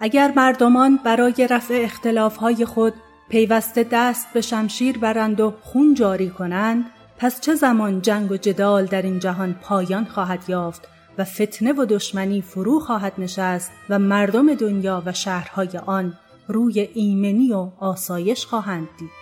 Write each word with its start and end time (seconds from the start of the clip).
اگر 0.00 0.32
مردمان 0.36 0.96
برای 1.04 1.48
رفع 1.50 1.80
اختلافهای 1.84 2.64
خود 2.64 2.94
پیوسته 3.28 3.86
دست 3.92 4.26
به 4.34 4.40
شمشیر 4.40 4.98
برند 4.98 5.40
و 5.40 5.54
خون 5.62 5.94
جاری 5.94 6.30
کنند 6.30 6.84
پس 7.18 7.40
چه 7.40 7.54
زمان 7.54 8.02
جنگ 8.02 8.32
و 8.32 8.36
جدال 8.36 8.86
در 8.86 9.02
این 9.02 9.18
جهان 9.18 9.54
پایان 9.62 10.04
خواهد 10.04 10.44
یافت 10.48 10.88
و 11.18 11.24
فتنه 11.24 11.72
و 11.72 11.84
دشمنی 11.84 12.42
فرو 12.42 12.80
خواهد 12.80 13.12
نشست 13.18 13.72
و 13.90 13.98
مردم 13.98 14.54
دنیا 14.54 15.02
و 15.06 15.12
شهرهای 15.12 15.78
آن 15.86 16.14
روی 16.48 16.88
ایمنی 16.94 17.52
و 17.52 17.70
آسایش 17.78 18.46
خواهند 18.46 18.88
دید. 18.98 19.17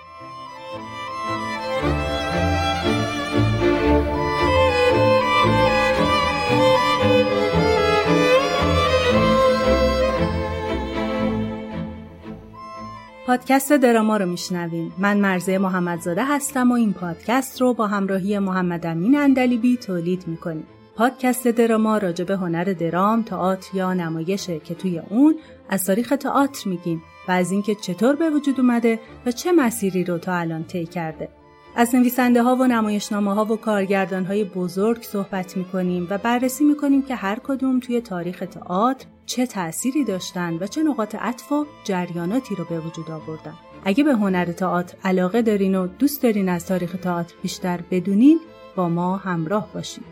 پادکست 13.27 13.73
دراما 13.73 14.17
رو 14.17 14.27
میشنویم. 14.27 14.93
من 14.99 15.21
مرزه 15.21 15.59
محمدزاده 15.59 16.25
هستم 16.25 16.71
و 16.71 16.75
این 16.75 16.93
پادکست 16.93 17.61
رو 17.61 17.75
با 17.75 17.87
همراهی 17.87 18.39
محمد 18.39 18.87
امین 18.87 19.17
اندلیبی 19.17 19.77
تولید 19.77 20.29
می‌کنیم. 20.29 20.67
پادکست 20.97 21.49
دراما 21.49 21.99
راجع 21.99 22.25
به 22.25 22.37
هنر 22.37 22.65
درام، 22.65 23.23
تئاتر 23.23 23.77
یا 23.77 23.95
نمایشه 23.95 24.59
که 24.59 24.75
توی 24.75 24.99
اون 24.99 25.35
از 25.69 25.85
تاریخ 25.85 26.09
تئاتر 26.21 26.69
میگیم 26.69 27.03
و 27.29 27.33
از 27.33 27.51
اینکه 27.51 27.75
چطور 27.75 28.17
به 28.17 28.31
وجود 28.31 28.61
اومده 28.61 29.01
و 29.27 29.33
چه 29.33 29.53
مسیری 29.53 30.05
رو 30.05 30.19
تا 30.19 30.35
الان 30.35 30.65
طی 30.65 30.87
کرده. 30.87 31.29
از 31.77 31.95
نویسنده 31.95 32.43
ها 32.43 32.57
و 32.57 32.67
نمایشنامه 32.67 33.35
ها 33.35 33.45
و 33.45 33.57
کارگردان 33.57 34.25
های 34.25 34.45
بزرگ 34.45 35.03
صحبت 35.03 35.57
می 35.57 35.65
کنیم 35.65 36.07
و 36.11 36.19
بررسی 36.19 36.65
می 36.65 36.77
کنیم 36.77 37.03
که 37.03 37.15
هر 37.15 37.39
کدوم 37.45 37.81
توی 37.81 38.01
تاریخ 38.01 38.45
تئاتر 38.51 39.07
چه 39.27 39.47
تأثیری 39.47 40.05
داشتن 40.05 40.55
و 40.61 40.67
چه 40.67 40.83
نقاط 40.83 41.15
عطف 41.15 41.53
و 41.53 41.67
جریاناتی 41.85 42.55
رو 42.55 42.65
به 42.65 42.81
وجود 42.81 43.11
آوردن. 43.11 43.55
اگه 43.85 44.05
به 44.05 44.13
هنر 44.13 44.45
تئاتر 44.45 44.97
علاقه 45.05 45.43
دارین 45.43 45.75
و 45.75 45.87
دوست 45.87 46.23
دارین 46.23 46.49
از 46.49 46.67
تاریخ 46.67 46.97
تئاتر 47.03 47.35
بیشتر 47.43 47.81
بدونین 47.91 48.41
با 48.77 48.89
ما 48.89 49.17
همراه 49.17 49.73
باشید. 49.75 50.05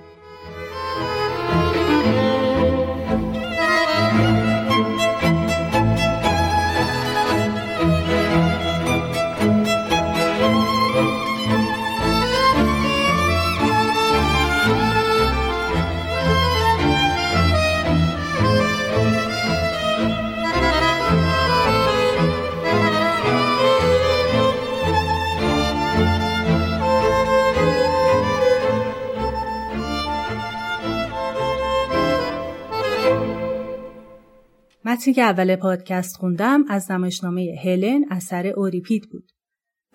متنی 35.05 35.15
که 35.15 35.23
اول 35.23 35.57
پادکست 35.57 36.17
خوندم 36.17 36.65
از 36.69 36.91
نمایشنامه 36.91 37.57
هلن 37.65 38.05
اثر 38.11 38.47
اوریپید 38.47 39.09
بود. 39.13 39.33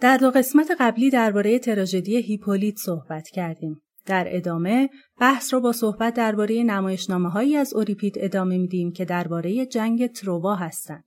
در 0.01 0.17
دو 0.17 0.31
قسمت 0.31 0.71
قبلی 0.79 1.09
درباره 1.09 1.59
تراژدی 1.59 2.17
هیپولیت 2.17 2.77
صحبت 2.77 3.27
کردیم. 3.27 3.81
در 4.05 4.27
ادامه 4.29 4.89
بحث 5.19 5.53
رو 5.53 5.61
با 5.61 5.71
صحبت 5.71 6.13
درباره 6.13 6.63
نمایشنامه 6.63 7.29
هایی 7.29 7.55
از 7.55 7.73
اوریپید 7.73 8.13
ادامه 8.17 8.57
میدیم 8.57 8.91
که 8.91 9.05
درباره 9.05 9.65
جنگ 9.65 10.07
تروا 10.07 10.55
هستند. 10.55 11.03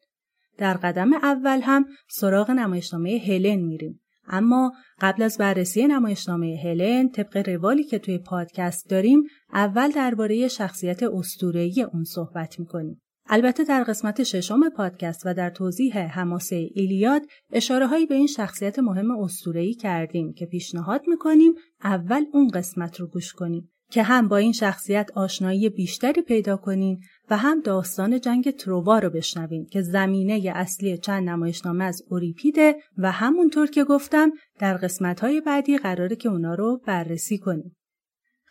در 0.58 0.74
قدم 0.74 1.12
اول 1.12 1.60
هم 1.62 1.86
سراغ 2.10 2.50
نمایشنامه 2.50 3.22
هلن 3.26 3.60
میریم. 3.60 4.00
اما 4.26 4.72
قبل 5.00 5.22
از 5.22 5.38
بررسی 5.38 5.86
نمایشنامه 5.86 6.60
هلن 6.64 7.08
طبق 7.08 7.48
روالی 7.48 7.84
که 7.84 7.98
توی 7.98 8.18
پادکست 8.18 8.90
داریم 8.90 9.22
اول 9.52 9.90
درباره 9.90 10.48
شخصیت 10.48 11.02
استورهی 11.02 11.82
اون 11.82 12.04
صحبت 12.04 12.60
می‌کنیم. 12.60 13.02
البته 13.34 13.64
در 13.64 13.82
قسمت 13.82 14.22
ششم 14.22 14.70
پادکست 14.70 15.22
و 15.24 15.34
در 15.34 15.50
توضیح 15.50 15.98
حماسه 15.98 16.56
ایلیاد 16.56 17.22
اشاره 17.52 17.86
هایی 17.86 18.06
به 18.06 18.14
این 18.14 18.26
شخصیت 18.26 18.78
مهم 18.78 19.10
استورهی 19.10 19.74
کردیم 19.74 20.32
که 20.32 20.46
پیشنهاد 20.46 21.02
می‌کنیم 21.06 21.52
اول 21.84 22.24
اون 22.32 22.48
قسمت 22.48 23.00
رو 23.00 23.06
گوش 23.06 23.32
کنیم 23.32 23.70
که 23.90 24.02
هم 24.02 24.28
با 24.28 24.36
این 24.36 24.52
شخصیت 24.52 25.10
آشنایی 25.14 25.68
بیشتری 25.68 26.22
پیدا 26.22 26.56
کنیم 26.56 27.00
و 27.30 27.36
هم 27.36 27.60
داستان 27.60 28.20
جنگ 28.20 28.50
تروا 28.50 28.98
رو 28.98 29.10
بشنویم 29.10 29.66
که 29.66 29.82
زمینه 29.82 30.52
اصلی 30.54 30.98
چند 30.98 31.28
نمایشنامه 31.28 31.84
از 31.84 32.02
اوریپیده 32.08 32.76
و 32.98 33.10
همونطور 33.10 33.66
که 33.66 33.84
گفتم 33.84 34.30
در 34.58 34.76
قسمت 34.76 35.20
های 35.20 35.40
بعدی 35.40 35.78
قراره 35.78 36.16
که 36.16 36.28
اونا 36.28 36.54
رو 36.54 36.80
بررسی 36.86 37.38
کنیم. 37.38 37.76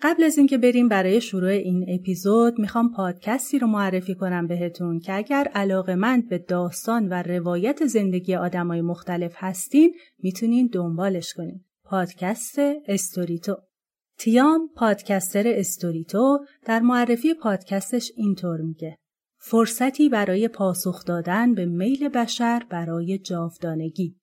قبل 0.02 0.24
از 0.24 0.38
اینکه 0.38 0.58
بریم 0.58 0.88
برای 0.88 1.22
شروع 1.22 1.50
این 1.50 1.86
اپیزود 1.90 2.60
می‌خوام 2.60 2.92
پادکستی 2.92 3.60
رو 3.60 3.68
معرفی 3.68 4.16
کنم 4.16 4.48
بهتون 4.48 5.00
که 5.00 5.14
اگر 5.14 5.48
علاقه 5.56 6.22
به 6.30 6.38
داستان 6.38 7.08
و 7.10 7.14
روایت 7.14 7.86
زندگی 7.86 8.36
آدمای 8.36 8.82
مختلف 8.82 9.34
هستین 9.36 9.96
می‌تونین 10.20 10.70
دنبالش 10.74 11.34
کنین. 11.34 11.66
پادکست 11.84 12.60
استوریتو. 12.88 13.58
تیام 14.18 14.70
پادکستر 14.76 15.44
استوریتو 15.48 16.40
در 16.66 16.80
معرفی 16.80 17.34
پادکستش 17.34 18.12
اینطور 18.16 18.62
میگه. 18.62 18.98
فرصتی 19.40 20.10
برای 20.10 20.48
پاسخ 20.48 21.06
دادن 21.06 21.54
به 21.54 21.66
میل 21.66 22.10
بشر 22.10 22.64
برای 22.70 23.18
جاودانگی. 23.18 24.21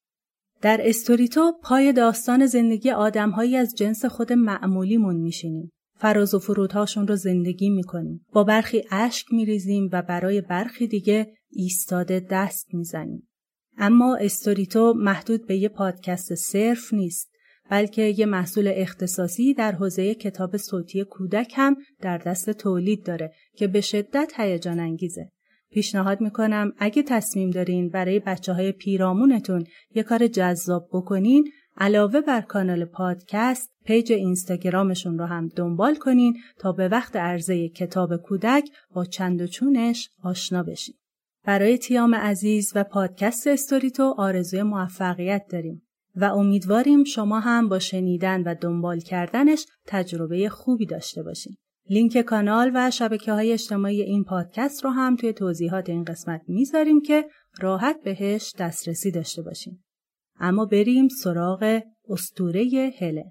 در 0.63 0.81
استوریتو 0.83 1.53
پای 1.63 1.93
داستان 1.93 2.47
زندگی 2.47 2.91
آدمهایی 2.91 3.57
از 3.57 3.75
جنس 3.75 4.05
خود 4.05 4.33
معمولیمون 4.33 5.17
میشینیم. 5.17 5.73
فراز 6.01 6.35
و 6.35 6.39
فرودهاشون 6.39 7.09
رو 7.09 7.17
زندگی 7.17 7.71
می‌کنیم. 7.71 8.27
با 8.33 8.45
برخی 8.45 8.85
اشک 8.91 9.27
میریزیم 9.33 9.89
و 9.93 10.03
برای 10.03 10.41
برخی 10.41 10.87
دیگه 10.87 11.33
ایستاده 11.51 12.27
دست 12.31 12.75
می‌زنیم. 12.75 13.29
اما 13.79 14.17
استوریتو 14.17 14.95
محدود 14.97 15.47
به 15.47 15.57
یه 15.57 15.69
پادکست 15.69 16.35
صرف 16.35 16.95
نیست. 16.95 17.31
بلکه 17.71 18.03
یه 18.03 18.27
محصول 18.27 18.73
اختصاصی 18.75 19.55
در 19.55 19.73
حوزه 19.73 20.15
کتاب 20.15 20.57
صوتی 20.57 21.05
کودک 21.05 21.53
هم 21.57 21.77
در 22.01 22.19
دست 22.19 22.51
تولید 22.51 23.05
داره 23.05 23.33
که 23.57 23.67
به 23.67 23.81
شدت 23.81 24.33
هیجان 24.37 24.81
انگیزه. 24.81 25.31
پیشنهاد 25.71 26.21
می‌کنم 26.21 26.73
اگه 26.79 27.03
تصمیم 27.03 27.51
دارین 27.51 27.89
برای 27.89 28.19
بچه 28.19 28.53
های 28.53 28.73
پیرامونتون 28.73 29.65
یه 29.95 30.03
کار 30.03 30.27
جذاب 30.27 30.89
بکنین 30.93 31.51
علاوه 31.77 32.21
بر 32.21 32.41
کانال 32.41 32.85
پادکست 32.85 33.71
پیج 33.85 34.13
اینستاگرامشون 34.13 35.19
رو 35.19 35.27
هم 35.27 35.49
دنبال 35.57 35.95
کنین 35.95 36.37
تا 36.59 36.73
به 36.73 36.89
وقت 36.89 37.17
عرضه 37.17 37.69
کتاب 37.69 38.17
کودک 38.17 38.71
با 38.95 39.05
چند 39.05 39.41
و 39.41 39.47
چونش 39.47 40.11
آشنا 40.23 40.63
بشین. 40.63 40.95
برای 41.45 41.79
تیام 41.79 42.15
عزیز 42.15 42.73
و 42.75 42.85
پادکست 42.85 43.47
استوریتو 43.47 44.15
آرزوی 44.19 44.63
موفقیت 44.63 45.47
داریم 45.51 45.83
و 46.15 46.25
امیدواریم 46.25 47.05
شما 47.05 47.41
هم 47.41 47.69
با 47.69 47.79
شنیدن 47.79 48.43
و 48.43 48.55
دنبال 48.55 49.01
کردنش 49.01 49.67
تجربه 49.87 50.49
خوبی 50.49 50.87
داشته 50.87 51.23
باشین. 51.23 51.57
لینک 51.91 52.19
کانال 52.21 52.71
و 52.75 52.91
شبکه 52.91 53.33
های 53.33 53.53
اجتماعی 53.53 54.03
این 54.03 54.25
پادکست 54.25 54.85
رو 54.85 54.91
هم 54.91 55.17
توی 55.17 55.33
توضیحات 55.33 55.89
این 55.89 56.05
قسمت 56.05 56.41
می‌ذاریم 56.49 57.01
که 57.01 57.25
راحت 57.61 57.97
بهش 58.05 58.55
دسترسی 58.59 59.11
داشته 59.11 59.43
باشیم. 59.43 59.85
اما 60.41 60.65
بریم 60.65 61.09
سراغ 61.09 61.81
استوره 62.09 62.93
هله. 63.01 63.25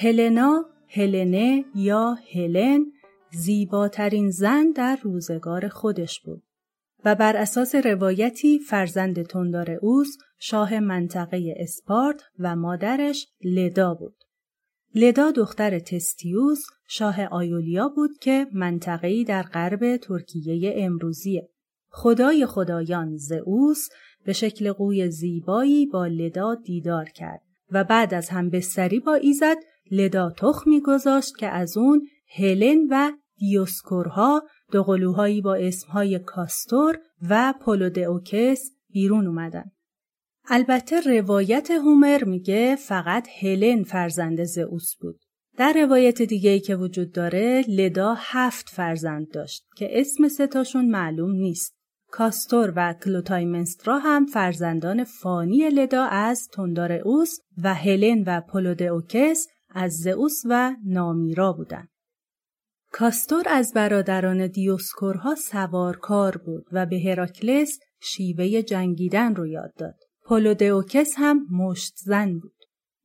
هلنا، 0.00 0.64
هلنه 0.88 1.64
یا 1.74 2.16
هلن 2.32 2.86
زیباترین 3.32 4.30
زن 4.30 4.70
در 4.70 4.98
روزگار 5.02 5.68
خودش 5.68 6.20
بود 6.20 6.42
و 7.04 7.14
بر 7.14 7.36
اساس 7.36 7.74
روایتی 7.74 8.58
فرزند 8.58 9.22
تندار 9.22 9.70
اوز 9.70 10.18
شاه 10.38 10.80
منطقه 10.80 11.54
اسپارت 11.56 12.22
و 12.38 12.56
مادرش 12.56 13.26
لدا 13.44 13.94
بود. 13.94 14.14
لدا 14.94 15.30
دختر 15.30 15.78
تستیوس 15.78 16.62
شاه 16.88 17.24
آیولیا 17.26 17.88
بود 17.88 18.18
که 18.20 18.46
منطقه‌ای 18.52 19.24
در 19.24 19.42
غرب 19.42 19.96
ترکیه 19.96 20.72
امروزیه. 20.76 21.48
خدای 21.90 22.46
خدایان 22.46 23.16
زئوس 23.16 23.88
به 24.24 24.32
شکل 24.32 24.72
قوی 24.72 25.10
زیبایی 25.10 25.86
با 25.86 26.06
لدا 26.06 26.54
دیدار 26.54 27.04
کرد 27.04 27.42
و 27.72 27.84
بعد 27.84 28.14
از 28.14 28.28
هم 28.28 28.50
بستری 28.50 29.00
با 29.00 29.14
ایزد 29.14 29.56
لدا 29.90 30.30
تخمی 30.30 30.80
گذاشت 30.80 31.36
که 31.36 31.46
از 31.46 31.76
اون 31.76 32.08
هلن 32.36 32.86
و 32.90 33.12
دیوسکورها 33.38 34.42
دو 34.72 34.82
قلوهایی 34.82 35.40
با 35.40 35.54
اسمهای 35.54 36.18
کاستور 36.18 36.98
و 37.28 37.54
پولودئوکس 37.60 38.70
بیرون 38.90 39.26
اومدن. 39.26 39.64
البته 40.48 41.00
روایت 41.00 41.70
هومر 41.70 42.24
میگه 42.24 42.76
فقط 42.76 43.28
هلن 43.40 43.82
فرزند 43.82 44.44
زئوس 44.44 44.96
بود. 45.00 45.20
در 45.56 45.72
روایت 45.72 46.22
دیگه 46.22 46.50
ای 46.50 46.60
که 46.60 46.76
وجود 46.76 47.12
داره 47.12 47.64
لدا 47.68 48.14
هفت 48.18 48.68
فرزند 48.68 49.30
داشت 49.30 49.66
که 49.76 50.00
اسم 50.00 50.28
ستاشون 50.28 50.88
معلوم 50.88 51.30
نیست. 51.30 51.78
کاستور 52.10 52.72
و 52.76 52.94
کلوتایمنسترا 53.04 53.98
هم 53.98 54.26
فرزندان 54.26 55.04
فانی 55.04 55.70
لدا 55.70 56.04
از 56.04 56.48
اوس 57.04 57.38
و 57.62 57.74
هلن 57.74 58.24
و 58.26 58.40
پولودئوکس 58.40 59.46
از 59.70 59.92
زئوس 59.92 60.42
و 60.44 60.76
نامیرا 60.84 61.52
بودند. 61.52 61.88
کاستور 62.92 63.44
از 63.46 63.72
برادران 63.74 64.46
دیوسکورها 64.46 65.34
سوارکار 65.34 66.36
بود 66.36 66.66
و 66.72 66.86
به 66.86 67.00
هراکلس 67.06 67.78
شیوه 68.00 68.62
جنگیدن 68.62 69.34
رو 69.34 69.46
یاد 69.46 69.74
داد. 69.78 69.94
پولودئوکس 70.24 71.12
هم 71.16 71.46
مشت 71.50 71.92
زن 71.96 72.38
بود. 72.38 72.54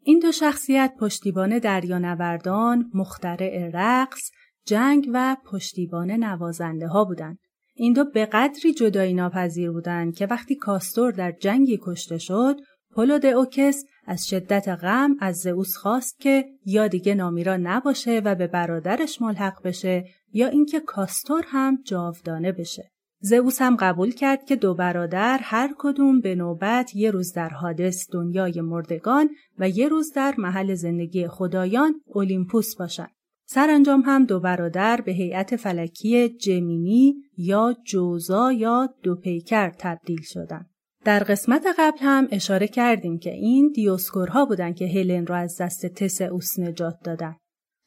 این 0.01 0.19
دو 0.19 0.31
شخصیت 0.31 0.94
پشتیبان 1.00 1.60
دریانوردان، 1.60 2.92
مخترع 2.94 3.69
رقص، 3.74 4.31
جنگ 4.65 5.10
و 5.13 5.38
پشتیبان 5.45 6.12
نوازنده 6.12 6.88
ها 6.88 7.06
بودند. 7.06 7.38
این 7.75 7.94
دو 7.94 8.06
به 8.06 8.25
قدری 8.25 8.74
جدایی 8.74 9.13
ناپذیر 9.13 9.71
بودند 9.71 10.15
که 10.15 10.25
وقتی 10.25 10.56
کاستور 10.56 11.12
در 11.12 11.31
جنگی 11.31 11.80
کشته 11.83 12.18
شد، 12.18 12.56
پولودئوکس 12.95 13.86
از 14.06 14.28
شدت 14.28 14.68
غم 14.68 15.16
از 15.19 15.38
زئوس 15.38 15.78
خواست 15.78 16.19
که 16.19 16.45
یا 16.66 16.88
دیگه 16.88 17.16
نامیرا 17.16 17.57
نباشه 17.57 18.22
و 18.25 18.36
به 18.36 18.48
برادرش 18.48 19.22
ملحق 19.22 19.63
بشه 19.63 20.06
یا 20.34 20.48
اینکه 20.48 20.80
کاستور 20.80 21.44
هم 21.48 21.80
جاودانه 21.86 22.51
بشه. 22.51 22.92
زئوس 23.19 23.62
هم 23.62 23.75
قبول 23.75 24.12
کرد 24.12 24.45
که 24.45 24.56
دو 24.56 24.74
برادر 24.74 25.40
هر 25.42 25.74
کدوم 25.78 26.19
به 26.19 26.36
نوبت 26.36 26.95
یه 26.95 27.12
روز 27.12 27.34
در 27.34 27.50
حادث 27.50 28.07
دنیای 28.12 28.62
مردگان 28.62 29.30
و 29.60 29.69
یه 29.69 29.88
روز 29.88 30.13
در 30.13 30.36
محل 30.38 30.74
زندگی 30.75 31.28
خدایان 31.28 32.01
اولیمپوس 32.06 32.75
باشند. 32.75 33.12
سرانجام 33.46 34.01
هم 34.01 34.25
دو 34.25 34.39
برادر 34.39 35.01
به 35.01 35.12
هیئت 35.12 35.56
فلکی 35.56 36.30
جمینی 36.30 37.16
یا 37.38 37.75
جوزا 37.86 38.51
یا 38.51 38.89
دو 39.04 39.16
پیکر 39.16 39.69
تبدیل 39.69 40.22
شدند. 40.22 40.73
در 41.06 41.24
قسمت 41.24 41.66
قبل 41.80 41.98
هم 42.00 42.28
اشاره 42.32 42.68
کردیم 42.68 43.20
که 43.20 43.34
این 43.34 43.72
دیوسکورها 43.76 44.46
بودن 44.46 44.74
که 44.74 44.88
هلن 44.88 45.26
را 45.26 45.38
از 45.38 45.58
دست 45.62 45.86
تسئوس 45.86 46.60
نجات 46.60 46.96
دادن. 47.04 47.36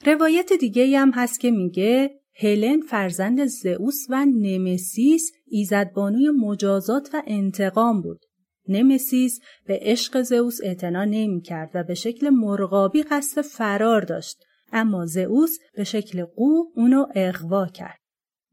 روایت 0.07 0.53
دیگه 0.53 0.99
هم 0.99 1.11
هست 1.11 1.41
که 1.41 1.51
میگه 1.51 2.11
هلن 2.35 2.81
فرزند 2.81 3.45
زئوس 3.45 4.07
و 4.09 4.25
نمسیس 4.25 5.33
ایزدبانوی 5.47 6.31
مجازات 6.31 7.11
و 7.15 7.23
انتقام 7.27 8.03
بود. 8.03 8.21
نمسیس 8.69 9.41
به 9.67 9.79
عشق 9.83 10.23
زئوس 10.23 10.59
اعتنا 10.63 11.05
نمی 11.05 11.41
کرد 11.41 11.71
و 11.75 11.85
به 11.85 11.95
شکل 11.95 12.31
مرغابی 12.31 13.03
قصد 13.03 13.41
فرار 13.41 14.01
داشت 14.01 14.37
اما 14.73 15.07
زئوس 15.07 15.59
به 15.75 15.85
شکل 15.85 16.25
قو 16.25 16.65
اونو 16.75 17.07
اغوا 17.15 17.67
کرد. 17.67 18.06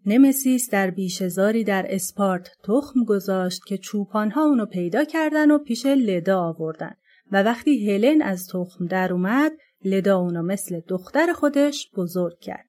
نمسیس 0.05 0.69
در 0.69 0.89
بیشزاری 0.89 1.63
در 1.63 1.85
اسپارت 1.89 2.49
تخم 2.63 3.03
گذاشت 3.07 3.65
که 3.65 3.77
چوپانها 3.77 4.43
اونو 4.43 4.65
پیدا 4.65 5.03
کردن 5.03 5.51
و 5.51 5.57
پیش 5.57 5.85
لدا 5.85 6.41
آوردن 6.41 6.95
و 7.31 7.43
وقتی 7.43 7.91
هلن 7.91 8.21
از 8.21 8.47
تخم 8.47 8.85
در 8.85 9.13
اومد 9.13 9.51
لدا 9.85 10.17
اونو 10.17 10.41
مثل 10.41 10.81
دختر 10.87 11.33
خودش 11.33 11.91
بزرگ 11.97 12.39
کرد. 12.39 12.65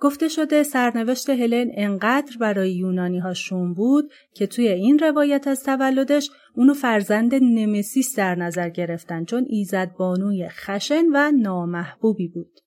گفته 0.00 0.28
شده 0.28 0.62
سرنوشت 0.62 1.30
هلن 1.30 1.70
انقدر 1.74 2.36
برای 2.40 2.72
یونانی 2.72 3.18
ها 3.18 3.34
شون 3.34 3.74
بود 3.74 4.12
که 4.34 4.46
توی 4.46 4.68
این 4.68 4.98
روایت 4.98 5.46
از 5.46 5.62
تولدش 5.64 6.30
اونو 6.54 6.74
فرزند 6.74 7.34
نمسیس 7.34 8.16
در 8.16 8.34
نظر 8.34 8.68
گرفتن 8.68 9.24
چون 9.24 9.46
ایزد 9.48 9.92
بانوی 9.98 10.48
خشن 10.48 11.04
و 11.14 11.30
نامحبوبی 11.30 12.28
بود. 12.28 12.60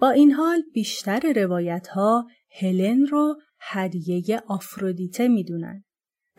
با 0.00 0.10
این 0.10 0.32
حال 0.32 0.62
بیشتر 0.72 1.32
روایت 1.32 1.88
ها 1.88 2.26
هلن 2.60 3.06
رو 3.06 3.36
هدیه 3.60 4.42
آفرودیته 4.46 5.28
می‌دونن 5.28 5.84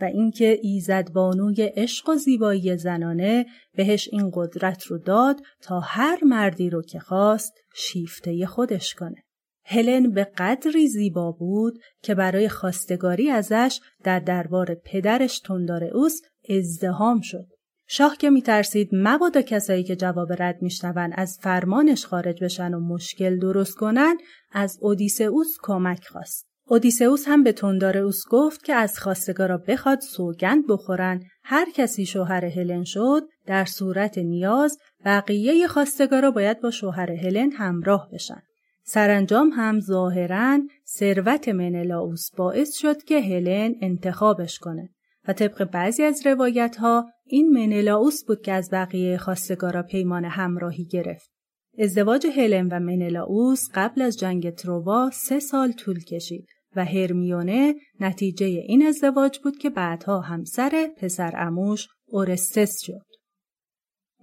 و 0.02 0.06
اینکه 0.06 0.60
ایزد 0.62 1.12
بانوی 1.12 1.64
عشق 1.64 2.10
و 2.10 2.16
زیبایی 2.16 2.78
زنانه 2.78 3.46
بهش 3.76 4.10
این 4.12 4.32
قدرت 4.34 4.84
رو 4.84 4.98
داد 4.98 5.42
تا 5.62 5.80
هر 5.80 6.24
مردی 6.24 6.70
رو 6.70 6.82
که 6.82 7.00
خواست 7.00 7.54
شیفته 7.76 8.46
خودش 8.46 8.94
کنه. 8.94 9.24
هلن 9.66 10.12
به 10.12 10.24
قدری 10.24 10.88
زیبا 10.88 11.32
بود 11.32 11.80
که 12.04 12.16
برای 12.16 12.50
خواستگاری 12.50 13.30
ازش 13.30 13.80
در 14.04 14.20
دربار 14.20 14.76
پدرش 14.76 15.40
تندار 15.40 15.84
اوس 15.84 16.22
ازدهام 16.50 17.22
شد. 17.22 17.48
شاه 17.88 18.18
که 18.18 18.30
میترسید 18.30 18.90
مبادا 18.94 19.42
کسایی 19.42 19.84
که 19.84 19.96
جواب 19.96 20.34
رد 20.40 20.62
میشنون 20.62 21.14
از 21.14 21.40
فرمانش 21.42 22.06
خارج 22.06 22.44
بشن 22.44 22.74
و 22.74 22.80
مشکل 22.80 23.40
درست 23.40 23.76
کنن 23.76 24.18
از 24.52 24.78
اودیسئوس 24.82 25.58
کمک 25.62 26.08
خواست. 26.08 26.51
اودیسئوس 26.72 27.28
هم 27.28 27.44
به 27.44 27.56
اوس 27.98 28.24
گفت 28.30 28.64
که 28.64 28.74
از 28.74 29.00
خواستگارا 29.00 29.58
بخواد 29.58 30.00
سوگند 30.00 30.68
بخورن 30.70 31.24
هر 31.44 31.72
کسی 31.76 32.06
شوهر 32.06 32.46
هلن 32.46 32.84
شد 32.84 33.22
در 33.46 33.66
صورت 33.66 34.18
نیاز 34.18 34.78
بقیه 35.06 35.68
خواستگارا 35.68 36.32
باید 36.32 36.62
با 36.62 36.72
شوهر 36.72 37.12
هلن 37.12 37.52
همراه 37.52 38.10
بشن. 38.14 38.42
سرانجام 38.84 39.50
هم 39.50 39.80
ظاهرا 39.80 40.60
ثروت 40.88 41.50
منلاوس 41.50 42.30
باعث 42.38 42.76
شد 42.76 43.04
که 43.04 43.22
هلن 43.22 43.76
انتخابش 43.82 44.60
کنه 44.60 44.90
و 45.28 45.34
طبق 45.34 45.64
بعضی 45.64 46.04
از 46.04 46.28
روایت 46.28 46.76
ها 46.76 47.06
این 47.26 47.50
منلاوس 47.50 48.24
بود 48.24 48.42
که 48.42 48.52
از 48.52 48.70
بقیه 48.72 49.18
خواستگارا 49.18 49.84
پیمان 49.84 50.26
همراهی 50.26 50.86
گرفت. 50.86 51.32
ازدواج 51.80 52.28
هلن 52.28 52.68
و 52.68 52.80
منلاوس 52.80 53.70
قبل 53.74 54.02
از 54.02 54.18
جنگ 54.18 54.50
تروا 54.50 55.10
سه 55.14 55.40
سال 55.40 55.72
طول 55.72 56.04
کشید 56.04 56.48
و 56.76 56.86
هرمیونه 56.86 57.76
نتیجه 58.00 58.46
این 58.46 58.88
ازدواج 58.88 59.40
بود 59.40 59.58
که 59.58 59.70
بعدها 59.70 60.20
همسر 60.20 60.90
پسر 60.98 61.34
اموش 61.38 61.88
اورستس 62.08 62.82
شد. 62.82 63.06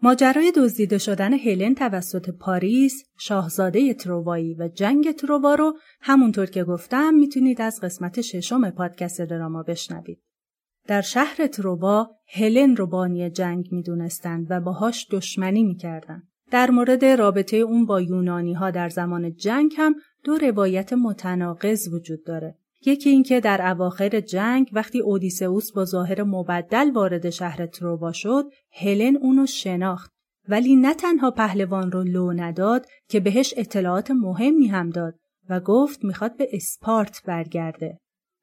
ماجرای 0.02 0.52
دزدیده 0.56 0.98
شدن 0.98 1.32
هلن 1.34 1.74
توسط 1.74 2.30
پاریس، 2.30 3.04
شاهزاده 3.18 3.94
تروایی 3.94 4.54
و 4.54 4.68
جنگ 4.68 5.12
تروا 5.12 5.54
رو 5.54 5.78
همونطور 6.00 6.46
که 6.46 6.64
گفتم 6.64 7.14
می‌تونید 7.14 7.60
از 7.60 7.80
قسمت 7.82 8.20
ششم 8.20 8.70
پادکست 8.70 9.20
دراما 9.20 9.62
بشنوید. 9.62 10.22
در 10.86 11.00
شهر 11.00 11.46
ترووا 11.46 12.10
هلن 12.34 12.76
رو 12.76 12.86
بانی 12.86 13.30
جنگ 13.30 13.68
می‌دونستند 13.72 14.46
و 14.50 14.60
باهاش 14.60 15.06
دشمنی 15.10 15.64
می‌کردند. 15.64 16.28
در 16.50 16.70
مورد 16.70 17.04
رابطه 17.04 17.56
اون 17.56 17.86
با 17.86 18.00
یونانی 18.00 18.52
ها 18.52 18.70
در 18.70 18.88
زمان 18.88 19.34
جنگ 19.34 19.74
هم 19.76 19.94
دو 20.24 20.38
روایت 20.38 20.92
متناقض 20.92 21.88
وجود 21.92 22.24
داره. 22.24 22.54
یکی 22.86 23.10
اینکه 23.10 23.40
در 23.40 23.70
اواخر 23.70 24.20
جنگ 24.20 24.70
وقتی 24.72 25.00
اودیسئوس 25.00 25.72
با 25.72 25.84
ظاهر 25.84 26.22
مبدل 26.22 26.90
وارد 26.90 27.30
شهر 27.30 27.66
ترووا 27.66 28.12
شد، 28.12 28.44
هلن 28.72 29.16
اونو 29.16 29.46
شناخت 29.46 30.10
ولی 30.48 30.76
نه 30.76 30.94
تنها 30.94 31.30
پهلوان 31.30 31.92
رو 31.92 32.02
لو 32.02 32.32
نداد 32.32 32.86
که 33.08 33.20
بهش 33.20 33.54
اطلاعات 33.56 34.10
مهمی 34.10 34.66
هم 34.66 34.90
داد 34.90 35.14
و 35.50 35.60
گفت 35.60 36.04
می‌خواد 36.04 36.36
به 36.36 36.48
اسپارت 36.52 37.22
برگرده. 37.26 37.98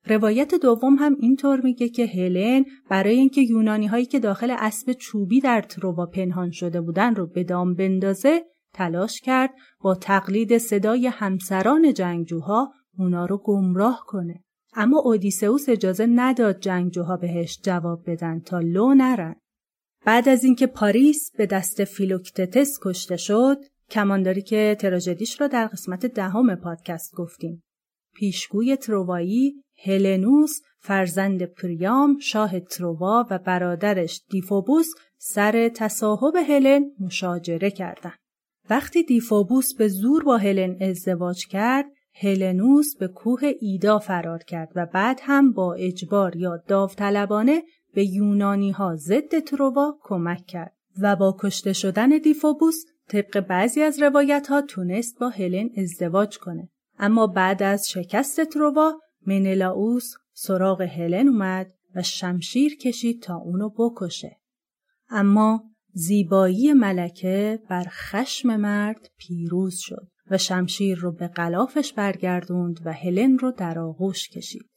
روایت 0.08 0.56
دوم 0.56 0.96
هم 0.96 1.16
اینطور 1.20 1.62
میگه 1.62 1.90
که 1.90 2.06
هلن 2.06 2.66
برای 2.90 3.16
اینکه 3.16 3.42
یونانی 3.42 3.88
هایی 3.88 4.06
که 4.06 4.20
داخل 4.20 4.56
اسب 4.60 4.92
چوبی 4.92 5.42
در 5.42 5.62
تروا 5.62 6.06
پنهان 6.06 6.52
شده 6.52 6.82
بودن 6.82 7.16
رو 7.16 7.28
به 7.28 7.44
دام 7.44 7.74
بندازه 7.74 8.44
تلاش 8.76 9.22
کرد 9.22 9.54
با 9.82 9.96
تقلید 9.96 10.58
صدای 10.58 11.08
همسران 11.08 11.94
جنگجوها 11.94 12.74
اونا 12.98 13.26
رو 13.26 13.38
گمراه 13.38 14.04
کنه. 14.08 14.44
اما 14.74 15.00
اودیسئوس 15.00 15.70
اجازه 15.70 16.06
نداد 16.06 16.60
جنگجوها 16.60 17.18
بهش 17.18 17.60
جواب 17.64 18.12
بدن 18.12 18.40
تا 18.40 18.60
لو 18.60 18.94
نرن. 18.94 19.36
بعد 20.06 20.30
از 20.30 20.44
اینکه 20.44 20.68
پاریس 20.68 21.32
به 21.38 21.46
دست 21.46 21.84
فیلوکتتس 21.84 22.80
کشته 22.84 23.18
شد، 23.18 23.58
کمانداری 23.90 24.42
که 24.42 24.78
تراژدیش 24.80 25.42
را 25.42 25.48
در 25.48 25.68
قسمت 25.68 26.06
دهم 26.06 26.56
پادکست 26.56 27.16
گفتیم. 27.16 27.64
پیشگوی 28.16 28.78
تروایی 28.78 29.64
هلنوس 29.86 30.62
فرزند 30.80 31.44
پریام 31.44 32.20
شاه 32.20 32.60
تروا 32.60 33.26
و 33.30 33.40
برادرش 33.40 34.22
دیفوبوس 34.30 34.88
سر 35.18 35.70
تصاحب 35.70 36.36
هلن 36.36 36.86
مشاجره 37.00 37.72
کردند. 37.72 38.25
وقتی 38.70 39.04
دیفوبوس 39.04 39.74
به 39.74 39.88
زور 39.88 40.24
با 40.24 40.38
هلن 40.38 40.78
ازدواج 40.82 41.48
کرد، 41.48 41.86
هلنوس 42.14 42.96
به 42.96 43.08
کوه 43.08 43.42
ایدا 43.60 44.00
فرار 44.00 44.44
کرد 44.44 44.72
و 44.76 44.86
بعد 44.86 45.20
هم 45.24 45.52
با 45.52 45.74
اجبار 45.74 46.36
یا 46.36 46.58
داوطلبانه 46.68 47.64
به 47.94 48.06
یونانی 48.06 48.72
ها 48.72 48.96
ضد 48.96 49.40
تروا 49.40 49.98
کمک 50.02 50.46
کرد 50.46 50.74
و 51.02 51.16
با 51.16 51.38
کشته 51.40 51.74
شدن 51.74 52.10
دیفوبوس 52.10 52.86
طبق 53.08 53.40
بعضی 53.40 53.82
از 53.82 54.02
روایت 54.02 54.48
ها 54.48 54.62
تونست 54.62 55.20
با 55.20 55.30
هلن 55.30 55.70
ازدواج 55.78 56.38
کنه. 56.38 56.70
اما 57.00 57.28
بعد 57.28 57.64
از 57.64 57.90
شکست 57.90 58.44
تروا 58.44 59.00
منلاوس 59.28 60.14
سراغ 60.34 60.82
هلن 60.82 61.28
اومد 61.28 61.74
و 61.96 62.02
شمشیر 62.02 62.78
کشید 62.78 63.22
تا 63.22 63.36
اونو 63.36 63.70
بکشه. 63.70 64.38
اما 65.10 65.64
زیبایی 65.98 66.74
ملکه 66.74 67.60
بر 67.70 67.86
خشم 67.90 68.56
مرد 68.56 69.10
پیروز 69.18 69.76
شد 69.78 70.08
و 70.32 70.38
شمشیر 70.38 70.98
رو 70.98 71.12
به 71.12 71.28
غلافش 71.28 71.94
برگردوند 71.94 72.80
و 72.86 72.94
هلن 72.94 73.38
رو 73.38 73.52
در 73.52 73.80
آغوش 73.80 74.30
کشید. 74.30 74.70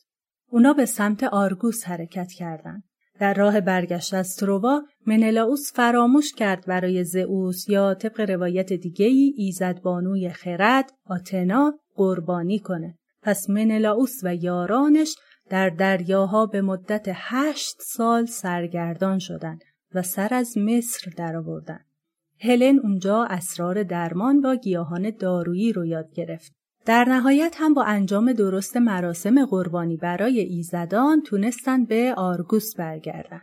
اونا 0.51 0.73
به 0.73 0.87
سمت 0.87 1.25
آرگوس 1.25 1.85
حرکت 1.85 2.33
کردند. 2.33 2.83
در 3.21 3.35
راه 3.35 3.61
برگشت 3.61 4.15
از 4.15 4.37
تروا 4.37 4.83
منلاوس 5.07 5.73
فراموش 5.73 6.33
کرد 6.33 6.67
برای 6.67 7.05
زئوس 7.05 7.69
یا 7.69 7.95
طبق 7.95 8.21
روایت 8.21 8.73
دیگهی 8.73 9.35
ایزدبانوی 9.37 10.31
خرد 10.31 10.91
آتنا 11.07 11.79
قربانی 11.95 12.59
کنه. 12.59 12.99
پس 13.23 13.51
منلاوس 13.51 14.15
و 14.23 14.35
یارانش 14.35 15.15
در 15.51 15.69
دریاها 15.69 16.47
به 16.47 16.63
مدت 16.63 17.07
هشت 17.13 17.77
سال 17.81 18.27
سرگردان 18.27 19.19
شدند 19.19 19.61
و 19.95 20.03
سر 20.03 20.35
از 20.35 20.59
مصر 20.59 21.11
درآوردند. 21.17 21.87
هلن 22.41 22.79
اونجا 22.79 23.25
اسرار 23.25 23.83
درمان 23.83 24.41
با 24.41 24.55
گیاهان 24.55 25.11
دارویی 25.11 25.73
رو 25.73 25.87
یاد 25.87 26.13
گرفت. 26.15 26.53
در 26.87 27.05
نهایت 27.05 27.57
هم 27.59 27.75
با 27.75 27.85
انجام 27.85 28.33
درست 28.33 28.77
مراسم 28.77 29.47
قربانی 29.47 29.97
برای 29.97 30.41
ایزدان 30.41 31.23
تونستن 31.23 31.85
به 31.85 32.15
آرگوس 32.17 32.77
برگردن. 32.77 33.43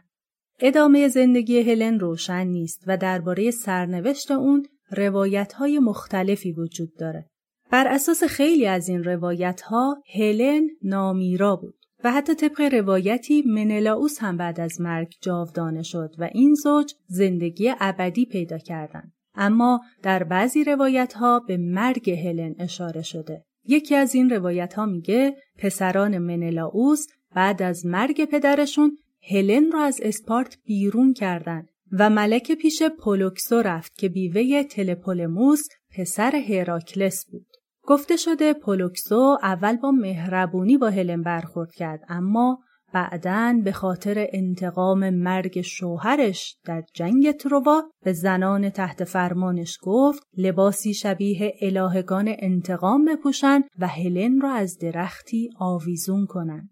ادامه 0.60 1.08
زندگی 1.08 1.60
هلن 1.60 2.00
روشن 2.00 2.48
نیست 2.48 2.84
و 2.88 2.98
درباره 2.98 3.52
سرنوشت 3.52 4.32
اون 4.32 4.66
روایت 4.92 5.54
های 5.54 5.80
مختلفی 5.80 6.52
وجود 6.52 6.98
داره. 7.00 7.30
بر 7.72 7.88
اساس 7.88 8.24
خیلی 8.24 8.68
از 8.68 8.90
این 8.90 9.04
روایت 9.04 9.62
ها 9.62 10.04
هلن 10.14 10.70
نامیرا 10.82 11.56
بود 11.56 11.75
و 12.04 12.12
حتی 12.12 12.36
طبق 12.36 12.62
روایتی 12.62 13.42
منلاوس 13.42 14.20
هم 14.20 14.38
بعد 14.38 14.60
از 14.60 14.82
مرگ 14.82 15.14
جاودانه 15.22 15.84
شد 15.84 16.16
و 16.18 16.30
این 16.34 16.54
زوج 16.54 16.94
زندگی 17.08 17.74
ابدی 17.80 18.26
پیدا 18.26 18.58
کردند. 18.58 19.14
اما 19.36 19.82
در 20.04 20.24
بعضی 20.24 20.64
روایت 20.64 21.14
ها 21.14 21.40
به 21.40 21.58
مرگ 21.58 22.12
هلن 22.12 22.56
اشاره 22.60 23.02
شده. 23.02 23.44
یکی 23.66 23.96
از 23.96 24.16
این 24.16 24.30
روایت 24.30 24.74
ها 24.74 24.86
میگه 24.86 25.36
پسران 25.58 26.18
منلاوس 26.18 27.08
بعد 27.36 27.62
از 27.62 27.86
مرگ 27.86 28.26
پدرشون 28.26 28.98
هلن 29.30 29.72
را 29.72 29.82
از 29.82 30.00
اسپارت 30.04 30.58
بیرون 30.66 31.14
کردند 31.14 31.70
و 31.92 32.10
ملک 32.10 32.52
پیش 32.52 32.84
پولوکسو 32.84 33.62
رفت 33.62 33.98
که 33.98 34.10
بیوه 34.10 34.64
تلپولموس 34.64 35.62
پسر 35.98 36.36
هراکلس 36.36 37.26
بود. 37.32 37.48
گفته 37.88 38.16
شده 38.16 38.54
پولوکسو 38.54 39.38
اول 39.44 39.76
با 39.76 39.92
مهربونی 39.92 40.78
با 40.78 40.90
هلن 40.90 41.22
برخورد 41.22 41.72
کرد 41.72 42.00
اما 42.10 42.60
بعدن 42.94 43.62
به 43.62 43.72
خاطر 43.72 44.28
انتقام 44.34 45.10
مرگ 45.10 45.62
شوهرش 45.62 46.58
در 46.66 46.84
جنگ 46.94 47.32
تروا 47.32 47.84
به 48.04 48.14
زنان 48.14 48.70
تحت 48.70 49.04
فرمانش 49.04 49.78
گفت 49.82 50.24
لباسی 50.38 50.94
شبیه 50.94 51.54
الهگان 51.62 52.36
انتقام 52.40 53.06
بپوشن 53.06 53.62
و 53.80 53.88
هلن 53.88 54.42
را 54.42 54.52
از 54.52 54.78
درختی 54.78 55.50
آویزون 55.60 56.26
کنند. 56.26 56.70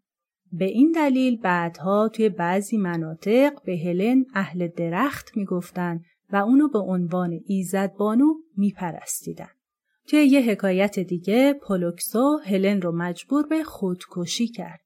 به 0.51 0.65
این 0.65 0.91
دلیل 0.91 1.41
بعدها 1.41 2.09
توی 2.09 2.29
بعضی 2.29 2.77
مناطق 2.77 3.63
به 3.65 3.77
هلن 3.77 4.25
اهل 4.33 4.67
درخت 4.67 5.37
می‌گفتند 5.37 6.01
و 6.31 6.35
اونو 6.35 6.67
به 6.67 6.79
عنوان 6.79 7.39
ایزد 7.45 7.93
بانو 7.97 8.33
میپرستیدن. 8.57 9.49
توی 10.07 10.25
یه 10.25 10.41
حکایت 10.41 10.99
دیگه 10.99 11.53
پولوکسو 11.53 12.37
هلن 12.45 12.81
رو 12.81 12.91
مجبور 12.91 13.47
به 13.47 13.63
خودکشی 13.63 14.47
کرد. 14.47 14.83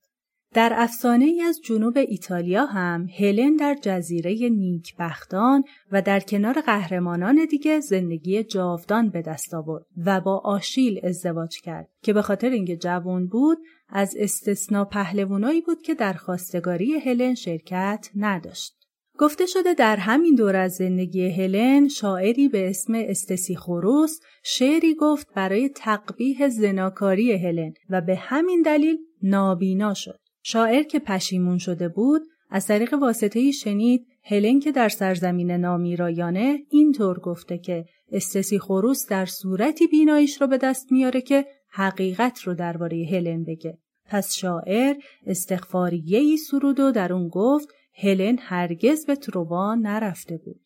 در 0.53 0.73
افسانه 0.75 1.25
ای 1.25 1.41
از 1.41 1.61
جنوب 1.63 1.97
ایتالیا 1.97 2.65
هم 2.65 3.07
هلن 3.19 3.55
در 3.55 3.75
جزیره 3.81 4.49
نیکبختان 4.49 5.63
و 5.91 6.01
در 6.01 6.19
کنار 6.19 6.61
قهرمانان 6.61 7.45
دیگه 7.49 7.79
زندگی 7.79 8.43
جاودان 8.43 9.09
به 9.09 9.21
دست 9.21 9.53
آورد 9.53 9.85
و 10.05 10.21
با 10.21 10.37
آشیل 10.37 10.99
ازدواج 11.03 11.61
کرد 11.61 11.89
که 12.01 12.13
به 12.13 12.21
خاطر 12.21 12.49
اینکه 12.49 12.77
جوان 12.77 13.27
بود 13.27 13.57
از 13.89 14.15
استثنا 14.19 14.85
پهلوانایی 14.85 15.61
بود 15.61 15.81
که 15.81 15.95
در 15.95 16.13
خواستگاری 16.13 16.99
هلن 16.99 17.35
شرکت 17.35 18.09
نداشت. 18.15 18.76
گفته 19.19 19.45
شده 19.45 19.73
در 19.73 19.95
همین 19.95 20.35
دور 20.35 20.55
از 20.55 20.73
زندگی 20.73 21.29
هلن 21.29 21.87
شاعری 21.87 22.49
به 22.49 22.69
اسم 22.69 22.93
استسیخوروس 22.95 24.19
شعری 24.43 24.95
گفت 24.95 25.27
برای 25.35 25.69
تقبیه 25.69 26.49
زناکاری 26.49 27.33
هلن 27.33 27.73
و 27.89 28.01
به 28.01 28.15
همین 28.15 28.61
دلیل 28.61 28.97
نابینا 29.23 29.93
شد. 29.93 30.19
شاعر 30.43 30.83
که 30.83 30.99
پشیمون 30.99 31.57
شده 31.57 31.89
بود 31.89 32.21
از 32.49 32.67
طریق 32.67 32.93
واسطه 32.93 33.51
شنید 33.51 34.07
هلن 34.23 34.59
که 34.59 34.71
در 34.71 34.89
سرزمین 34.89 35.51
نامیرایانه 35.51 36.59
اینطور 36.69 37.19
گفته 37.19 37.57
که 37.57 37.85
استسیخوروس 38.11 39.07
در 39.09 39.25
صورتی 39.25 39.87
بیناییش 39.87 40.41
رو 40.41 40.47
به 40.47 40.57
دست 40.57 40.91
میاره 40.91 41.21
که 41.21 41.45
حقیقت 41.69 42.39
رو 42.39 42.53
درباره 42.53 43.07
هلن 43.11 43.43
بگه. 43.43 43.77
پس 44.09 44.33
شاعر 44.33 44.95
استغفاریه 45.25 46.19
ای 46.19 46.37
سرود 46.37 46.79
و 46.79 46.91
در 46.91 47.13
اون 47.13 47.27
گفت 47.27 47.67
هلن 47.97 48.37
هرگز 48.41 49.05
به 49.05 49.15
تروا 49.15 49.75
نرفته 49.75 50.37
بود. 50.37 50.61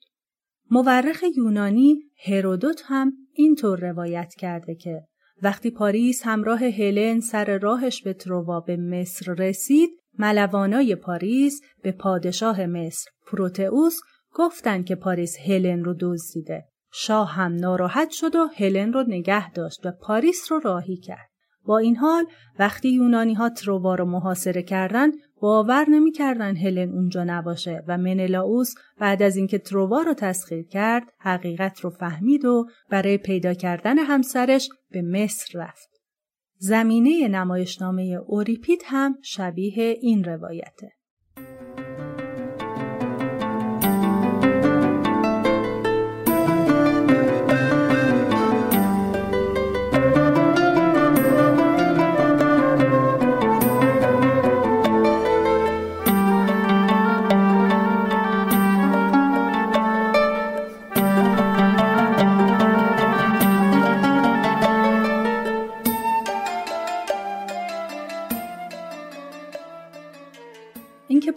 مورخ 0.71 1.23
یونانی 1.37 1.99
هرودوت 2.25 2.81
هم 2.85 3.13
اینطور 3.33 3.79
روایت 3.79 4.33
کرده 4.37 4.75
که 4.75 5.01
وقتی 5.41 5.71
پاریس 5.71 6.21
همراه 6.25 6.59
هلن 6.65 7.19
سر 7.19 7.57
راهش 7.57 8.01
به 8.01 8.13
تروا 8.13 8.59
به 8.59 8.77
مصر 8.77 9.33
رسید 9.33 9.89
ملوانای 10.19 10.95
پاریس 10.95 11.61
به 11.83 11.91
پادشاه 11.91 12.65
مصر 12.65 13.09
پروتئوس 13.27 13.99
گفتند 14.33 14.85
که 14.85 14.95
پاریس 14.95 15.37
هلن 15.45 15.83
رو 15.83 15.95
دزدیده. 15.99 16.65
شاه 16.93 17.31
هم 17.31 17.55
ناراحت 17.55 18.09
شد 18.09 18.35
و 18.35 18.47
هلن 18.57 18.93
رو 18.93 19.03
نگه 19.07 19.51
داشت 19.51 19.85
و 19.85 19.91
پاریس 19.91 20.51
رو 20.51 20.59
راهی 20.59 20.97
کرد. 20.97 21.29
با 21.65 21.77
این 21.77 21.95
حال 21.95 22.25
وقتی 22.59 22.89
یونانی 22.89 23.33
ها 23.33 23.49
تروا 23.49 23.95
رو 23.95 24.05
محاصره 24.05 24.63
کردند 24.63 25.13
باور 25.41 25.89
نمی‌کردن 25.89 26.55
هلن 26.55 26.89
اونجا 26.89 27.23
نباشه 27.23 27.83
و 27.87 27.97
منلاوس 27.97 28.73
بعد 28.99 29.23
از 29.23 29.37
اینکه 29.37 29.57
تروا 29.57 30.01
رو 30.01 30.13
تسخیر 30.13 30.67
کرد 30.67 31.03
حقیقت 31.19 31.79
رو 31.79 31.89
فهمید 31.89 32.45
و 32.45 32.65
برای 32.89 33.17
پیدا 33.17 33.53
کردن 33.53 33.97
همسرش 33.97 34.69
به 34.91 35.01
مصر 35.01 35.59
رفت. 35.59 35.89
زمینه 36.57 37.27
نمایشنامه 37.27 38.19
اوریپید 38.27 38.81
هم 38.85 39.15
شبیه 39.23 39.97
این 40.01 40.23
روایته. 40.23 40.91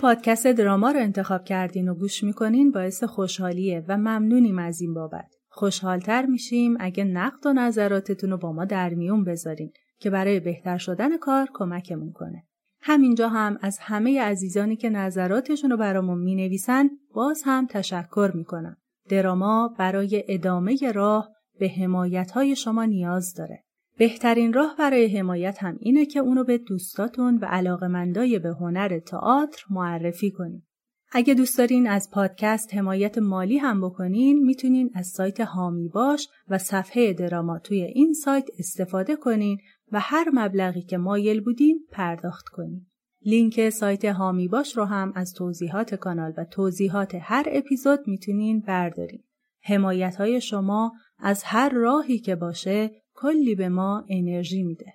پادکست 0.05 0.47
دراما 0.47 0.91
رو 0.91 1.01
انتخاب 1.01 1.45
کردین 1.45 1.89
و 1.89 1.95
گوش 1.95 2.25
می‌کنین 2.25 2.71
باعث 2.71 3.05
خوشحالیه 3.05 3.85
و 3.89 3.97
ممنونیم 3.97 4.59
از 4.59 4.81
این 4.81 4.95
بابت. 4.95 5.35
خوشحالتر 5.49 6.27
میشیم 6.27 6.77
اگه 6.81 7.05
نقد 7.05 7.47
و 7.47 7.53
نظراتتون 7.53 8.31
رو 8.31 8.37
با 8.37 8.53
ما 8.53 8.65
در 8.65 8.95
میون 8.95 9.25
بذارین 9.25 9.73
که 10.01 10.11
برای 10.11 10.41
بهتر 10.41 10.79
شدن 10.79 11.19
کار 11.19 11.49
کمکمون 11.55 12.13
کنه. 12.13 12.45
همینجا 12.81 13.29
هم 13.29 13.59
از 13.63 13.79
همه 13.81 14.23
عزیزانی 14.23 14.77
که 14.77 14.91
نظراتشون 14.91 15.71
رو 15.71 15.77
برامون 15.77 16.19
می‌نویسن 16.19 16.91
باز 17.15 17.43
هم 17.45 17.67
تشکر 17.67 18.31
می‌کنم. 18.35 18.77
دراما 19.09 19.75
برای 19.79 20.25
ادامه 20.29 20.93
راه 20.95 21.29
به 21.59 21.69
حمایت 21.69 22.31
های 22.31 22.57
شما 22.57 22.85
نیاز 22.85 23.35
داره. 23.35 23.65
بهترین 23.99 24.53
راه 24.53 24.77
برای 24.79 25.19
حمایت 25.19 25.63
هم 25.63 25.77
اینه 25.81 26.07
که 26.07 26.21
اونو 26.21 26.45
به 26.45 26.59
دوستاتون 26.59 27.39
و 27.39 27.45
علاقمندای 27.45 28.39
به 28.39 28.49
هنر 28.49 28.99
تئاتر 28.99 29.65
معرفی 29.71 30.31
کنید. 30.31 30.65
اگه 31.13 31.35
دوست 31.35 31.59
دارین 31.59 31.87
از 31.87 32.11
پادکست 32.11 32.75
حمایت 32.75 33.19
مالی 33.19 33.59
هم 33.59 33.81
بکنین 33.81 34.45
می‌تونین 34.45 34.91
از 34.95 35.07
سایت 35.07 35.41
هامی 35.41 35.89
باش 35.89 36.29
و 36.49 36.59
صفحه 36.59 37.13
دراما 37.13 37.59
توی 37.59 37.83
این 37.83 38.13
سایت 38.13 38.49
استفاده 38.59 39.17
کنین 39.17 39.59
و 39.93 40.01
هر 40.01 40.31
مبلغی 40.33 40.83
که 40.83 40.99
مایل 40.99 41.41
بودین 41.41 41.87
پرداخت 41.91 42.49
کنید. 42.49 42.87
لینک 43.27 43.71
سایت 43.71 44.05
هامی 44.05 44.49
باش 44.49 44.77
رو 44.77 44.85
هم 44.85 45.13
از 45.15 45.33
توضیحات 45.33 45.95
کانال 45.95 46.33
و 46.37 46.45
توضیحات 46.45 47.17
هر 47.21 47.47
اپیزود 47.51 48.01
می‌تونین 48.07 48.61
بردارین. 48.61 49.23
حمایت 49.63 50.17
های 50.17 50.41
شما 50.41 50.93
از 51.19 51.43
هر 51.45 51.69
راهی 51.69 52.19
که 52.19 52.37
باشه 52.37 52.91
کلی 53.15 53.55
به 53.55 53.69
ما 53.69 54.05
انرژی 54.09 54.63
میده. 54.63 54.93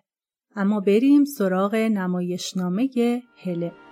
اما 0.55 0.79
بریم 0.79 1.23
سراغ 1.25 1.75
نمایشنامه 1.75 2.89
هله. 3.43 3.88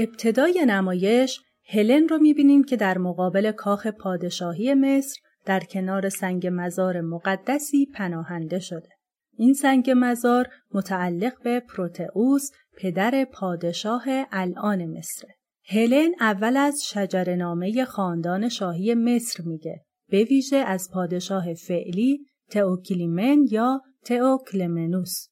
ابتدای 0.00 0.64
نمایش 0.66 1.40
هلن 1.66 2.08
رو 2.08 2.18
می‌بینیم 2.18 2.64
که 2.64 2.76
در 2.76 2.98
مقابل 2.98 3.52
کاخ 3.52 3.86
پادشاهی 3.86 4.74
مصر 4.74 5.20
در 5.46 5.60
کنار 5.60 6.08
سنگ 6.08 6.48
مزار 6.52 7.00
مقدسی 7.00 7.86
پناهنده 7.94 8.58
شده. 8.58 8.88
این 9.36 9.52
سنگ 9.54 9.92
مزار 9.96 10.48
متعلق 10.74 11.42
به 11.42 11.60
پروتئوس 11.60 12.50
پدر 12.76 13.26
پادشاه 13.32 14.04
الان 14.32 14.86
مصر. 14.86 15.28
هلن 15.64 16.10
اول 16.20 16.56
از 16.56 16.82
شجرنامه 16.84 17.84
خاندان 17.84 18.48
شاهی 18.48 18.94
مصر 18.94 19.44
میگه 19.44 19.84
به 20.10 20.24
ویژه 20.24 20.56
از 20.56 20.88
پادشاه 20.92 21.54
فعلی 21.54 22.26
تئوکلیمن 22.50 23.46
یا 23.50 23.82
تئوکلمنوس. 24.04 25.28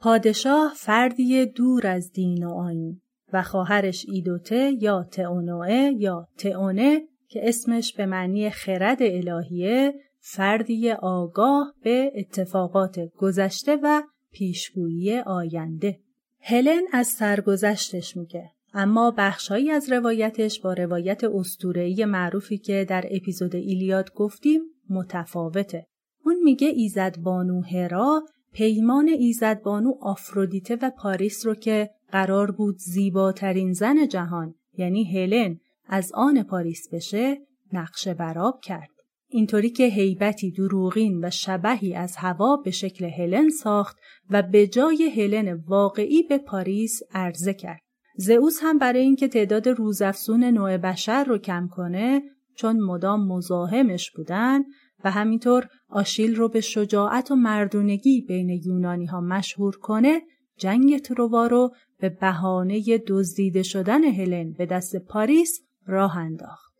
پادشاه 0.00 0.72
فردی 0.76 1.46
دور 1.46 1.86
از 1.86 2.12
دین 2.12 2.46
و 2.46 2.50
آین 2.50 3.00
و 3.34 3.42
خواهرش 3.42 4.06
ایدوته 4.08 4.72
یا 4.80 5.06
تئونوئه 5.12 5.94
یا 5.98 6.28
تئونه 6.38 7.02
که 7.28 7.48
اسمش 7.48 7.92
به 7.92 8.06
معنی 8.06 8.50
خرد 8.50 8.98
الهیه 9.02 9.94
فردی 10.20 10.90
آگاه 10.90 11.74
به 11.82 12.12
اتفاقات 12.14 13.00
گذشته 13.18 13.78
و 13.82 14.02
پیشگویی 14.32 15.18
آینده. 15.18 16.00
هلن 16.40 16.82
از 16.92 17.06
سرگذشتش 17.06 18.16
میگه 18.16 18.50
اما 18.74 19.14
بخشهایی 19.18 19.70
از 19.70 19.92
روایتش 19.92 20.60
با 20.60 20.72
روایت 20.72 21.24
استورهی 21.24 22.04
معروفی 22.04 22.58
که 22.58 22.86
در 22.88 23.04
اپیزود 23.10 23.56
ایلیاد 23.56 24.12
گفتیم 24.14 24.60
متفاوته. 24.90 25.86
اون 26.24 26.36
میگه 26.44 26.68
ایزد 26.68 27.18
بانو 27.18 27.62
هرا 27.62 28.22
پیمان 28.54 29.08
ایزد 29.08 29.62
بانو 29.62 29.94
آفرودیته 30.00 30.78
و 30.82 30.90
پاریس 30.98 31.46
رو 31.46 31.54
که 31.54 31.90
قرار 32.12 32.50
بود 32.50 32.78
زیباترین 32.78 33.72
زن 33.72 34.08
جهان 34.08 34.54
یعنی 34.78 35.04
هلن 35.04 35.60
از 35.86 36.12
آن 36.14 36.42
پاریس 36.42 36.88
بشه 36.92 37.38
نقشه 37.72 38.14
براب 38.14 38.60
کرد. 38.60 38.90
اینطوری 39.28 39.70
که 39.70 39.84
هیبتی 39.84 40.50
دروغین 40.50 41.24
و 41.24 41.30
شبهی 41.30 41.94
از 41.94 42.16
هوا 42.16 42.56
به 42.56 42.70
شکل 42.70 43.04
هلن 43.04 43.48
ساخت 43.48 43.96
و 44.30 44.42
به 44.42 44.66
جای 44.66 45.10
هلن 45.16 45.54
واقعی 45.68 46.22
به 46.22 46.38
پاریس 46.38 47.00
عرضه 47.12 47.54
کرد. 47.54 47.80
زئوس 48.16 48.58
هم 48.62 48.78
برای 48.78 49.02
اینکه 49.02 49.28
تعداد 49.28 49.68
روزافزون 49.68 50.44
نوع 50.44 50.76
بشر 50.76 51.24
رو 51.24 51.38
کم 51.38 51.68
کنه 51.68 52.22
چون 52.54 52.80
مدام 52.80 53.28
مزاحمش 53.28 54.10
بودن 54.10 54.60
و 55.04 55.10
همینطور 55.10 55.68
آشیل 55.88 56.36
رو 56.36 56.48
به 56.48 56.60
شجاعت 56.60 57.30
و 57.30 57.34
مردونگی 57.34 58.20
بین 58.20 58.50
یونانی 58.50 59.06
ها 59.06 59.20
مشهور 59.20 59.76
کنه 59.76 60.22
جنگ 60.58 60.98
تروا 60.98 61.46
رو 61.46 61.74
به 62.00 62.08
بهانه 62.08 62.98
دزدیده 63.06 63.62
شدن 63.62 64.04
هلن 64.04 64.52
به 64.52 64.66
دست 64.66 64.96
پاریس 64.96 65.60
راه 65.86 66.16
انداخت. 66.16 66.74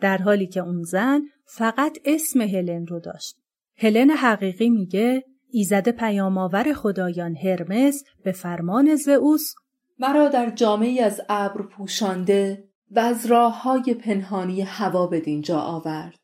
در 0.00 0.18
حالی 0.18 0.46
که 0.46 0.60
اون 0.60 0.82
زن 0.82 1.22
فقط 1.46 1.98
اسم 2.04 2.40
هلن 2.40 2.86
رو 2.86 3.00
داشت. 3.00 3.36
هلن 3.76 4.10
حقیقی 4.10 4.70
میگه 4.70 5.24
ایزد 5.50 5.88
پیامآور 5.88 6.72
خدایان 6.72 7.36
هرمس 7.36 8.04
به 8.24 8.32
فرمان 8.32 8.96
زئوس 8.96 9.54
مرا 9.98 10.28
در 10.28 10.50
جامعی 10.50 11.00
از 11.00 11.20
ابر 11.28 11.62
پوشانده 11.62 12.68
و 12.90 12.98
از 12.98 13.26
راه 13.26 13.62
های 13.62 13.94
پنهانی 13.94 14.60
هوا 14.60 15.06
به 15.06 15.20
دینجا 15.20 15.58
آورد. 15.58 16.18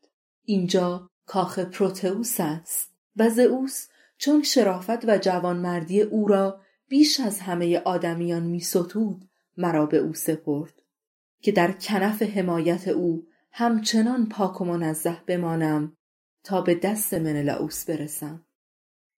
اینجا 0.44 1.08
کاخ 1.26 1.58
پروتئوس 1.58 2.40
است 2.40 2.94
و 3.16 3.28
زئوس 3.28 3.88
چون 4.18 4.42
شرافت 4.42 5.08
و 5.08 5.18
جوانمردی 5.18 6.02
او 6.02 6.28
را 6.28 6.60
بیش 6.88 7.20
از 7.20 7.40
همه 7.40 7.78
آدمیان 7.78 8.42
می 8.42 8.60
ستود 8.60 9.28
مرا 9.56 9.86
به 9.86 9.96
او 9.96 10.14
سپرد 10.14 10.74
که 11.40 11.52
در 11.52 11.72
کنف 11.72 12.22
حمایت 12.22 12.88
او 12.88 13.26
همچنان 13.52 14.28
پاک 14.28 14.60
و 14.60 14.64
منزه 14.64 15.16
بمانم 15.26 15.96
تا 16.44 16.60
به 16.60 16.74
دست 16.74 17.14
منلاوس 17.14 17.90
برسم. 17.90 18.44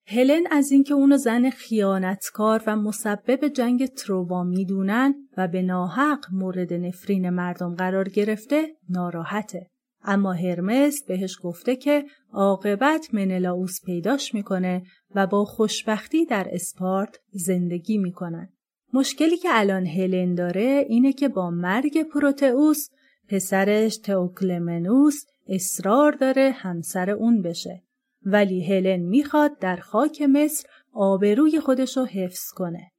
هلن 0.09 0.47
از 0.51 0.71
اینکه 0.71 0.95
اونو 0.95 1.17
زن 1.17 1.51
خیانتکار 1.51 2.63
و 2.67 2.77
مسبب 2.77 3.49
جنگ 3.49 3.87
تروا 3.87 4.45
می‌دونن 4.45 5.15
و 5.37 5.49
به 5.49 5.63
ناحق 5.63 6.27
مورد 6.33 6.73
نفرین 6.73 7.31
مردم 7.31 7.75
قرار 7.75 8.09
گرفته 8.09 8.77
ناراحته. 8.89 9.71
اما 10.07 10.33
هرمس 10.33 11.05
بهش 11.05 11.39
گفته 11.43 11.77
که 11.77 12.05
عاقبت 12.33 13.09
منلاوس 13.13 13.81
پیداش 13.85 14.35
می‌کنه 14.35 14.83
و 15.15 15.27
با 15.27 15.45
خوشبختی 15.45 16.25
در 16.25 16.49
اسپارت 16.51 17.21
زندگی 17.33 17.99
می‌کنن. 17.99 18.53
مشکلی 18.93 19.37
که 19.37 19.49
الان 19.53 19.87
هلن 19.87 20.35
داره 20.35 20.87
اینه 20.89 21.13
که 21.13 21.29
با 21.29 21.51
مرگ 21.51 22.03
پروتئوس 22.03 22.89
پسرش 23.29 23.97
تئوکلمنوس 23.97 25.25
اصرار 25.49 26.13
داره 26.13 26.51
همسر 26.51 27.11
اون 27.11 27.43
بشه. 27.43 27.83
ولی 28.23 28.65
هلن 28.65 29.01
می‌خواد 29.01 29.59
در 29.59 29.77
خاک 29.77 30.23
مصر 30.23 30.69
آبروی 30.93 31.61
خودشو 31.61 32.05
حفظ 32.05 32.51
کنه. 32.55 32.93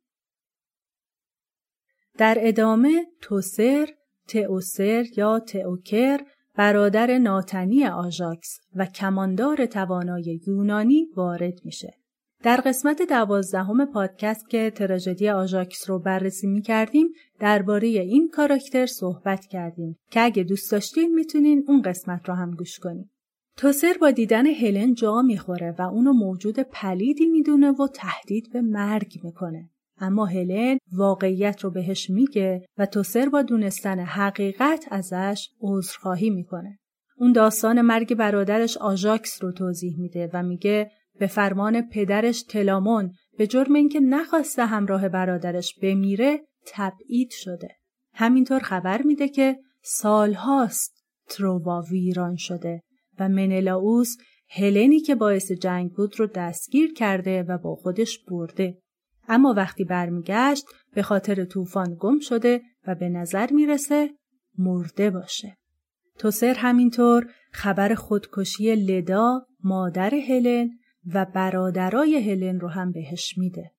در 2.18 2.38
ادامه 2.40 3.06
توسر، 3.22 3.90
تئوسر 4.28 5.06
یا 5.18 5.40
تئوکر 5.40 6.20
برادر 6.58 7.18
ناتنی 7.18 7.86
آژاکس 7.86 8.60
و 8.76 8.86
کماندار 8.86 9.66
توانای 9.66 10.40
یونانی 10.48 11.08
وارد 11.16 11.60
میشه. 11.66 11.94
در 12.44 12.58
قسمت 12.58 13.02
دوازدهم 13.02 13.86
پادکست 13.86 14.50
که 14.50 14.72
تراژدی 14.76 15.30
آژاکس 15.30 15.90
رو 15.90 16.00
بررسی 16.00 16.48
می 16.48 16.62
کردیم 16.62 17.08
درباره 17.40 17.88
این 17.88 18.30
کاراکتر 18.34 18.86
صحبت 18.86 19.46
کردیم 19.46 19.98
که 20.12 20.22
اگه 20.22 20.44
دوست 20.44 20.72
داشتین 20.72 21.16
می‌تونین 21.16 21.66
اون 21.68 21.82
قسمت 21.82 22.30
رو 22.30 22.36
هم 22.36 22.52
گوش 22.52 22.80
کنین. 22.80 23.12
توسر 23.58 23.96
با 24.02 24.12
دیدن 24.12 24.46
هلن 24.46 24.94
جا 24.94 25.22
می‌خوره 25.22 25.76
و 25.80 25.82
اونو 25.82 26.14
موجود 26.14 26.60
پلیدی 26.60 27.26
می‌دونه 27.26 27.72
و 27.72 27.88
تهدید 27.88 28.54
به 28.54 28.62
مرگ 28.62 29.20
می‌کنه. 29.24 29.70
اما 30.00 30.26
هلن 30.26 30.78
واقعیت 30.92 31.64
رو 31.64 31.72
بهش 31.72 32.10
میگه 32.10 32.66
و 32.78 32.86
توسر 32.86 33.30
با 33.30 33.42
دونستن 33.42 34.00
حقیقت 34.00 34.86
ازش 34.92 35.50
عذرخواهی 35.62 36.30
می‌کنه. 36.30 36.80
اون 37.18 37.32
داستان 37.32 37.82
مرگ 37.82 38.16
برادرش 38.16 38.78
آژاکس 38.78 39.44
رو 39.44 39.52
توضیح 39.52 40.00
میده 40.00 40.30
و 40.34 40.44
میگه 40.44 40.92
به 41.20 41.28
فرمان 41.28 41.90
پدرش 41.90 42.44
تلامون 42.44 43.12
به 43.38 43.48
جرم 43.48 43.74
اینکه 43.74 44.00
نخواسته 44.00 44.66
همراه 44.66 45.10
برادرش 45.10 45.80
بمیره 45.82 46.40
تبعید 46.68 47.32
شده. 47.32 47.70
همینطور 48.14 48.60
خبر 48.60 49.02
میده 49.02 49.30
که 49.30 49.58
سالهاست 49.84 51.04
ترووا 51.30 51.82
ویران 51.92 52.36
شده 52.36 52.82
و 53.20 53.30
منلاوس 53.30 54.18
هلنی 54.50 55.00
که 55.00 55.16
باعث 55.16 55.52
جنگ 55.52 55.92
بود 55.92 56.20
رو 56.20 56.28
دستگیر 56.28 56.94
کرده 56.94 57.44
و 57.44 57.58
با 57.58 57.76
خودش 57.76 58.20
برده. 58.28 58.78
اما 59.28 59.54
وقتی 59.58 59.84
برمیگشت 59.84 60.66
به 60.94 61.02
خاطر 61.02 61.46
طوفان 61.46 61.98
گم 62.00 62.20
شده 62.20 62.62
و 62.88 62.96
به 62.96 63.10
نظر 63.10 63.54
می‌رسه 63.54 64.10
مرده 64.58 65.10
باشه. 65.10 65.58
توسر 66.18 66.54
همینطور 66.54 67.28
خبر 67.52 67.96
خودکشی 67.96 68.76
لدا 68.76 69.46
مادر 69.64 70.16
هلن 70.16 70.70
و 71.14 71.26
برادرای 71.36 72.32
هلن 72.32 72.60
رو 72.60 72.68
هم 72.68 72.92
بهش 72.92 73.38
میده. 73.38 73.72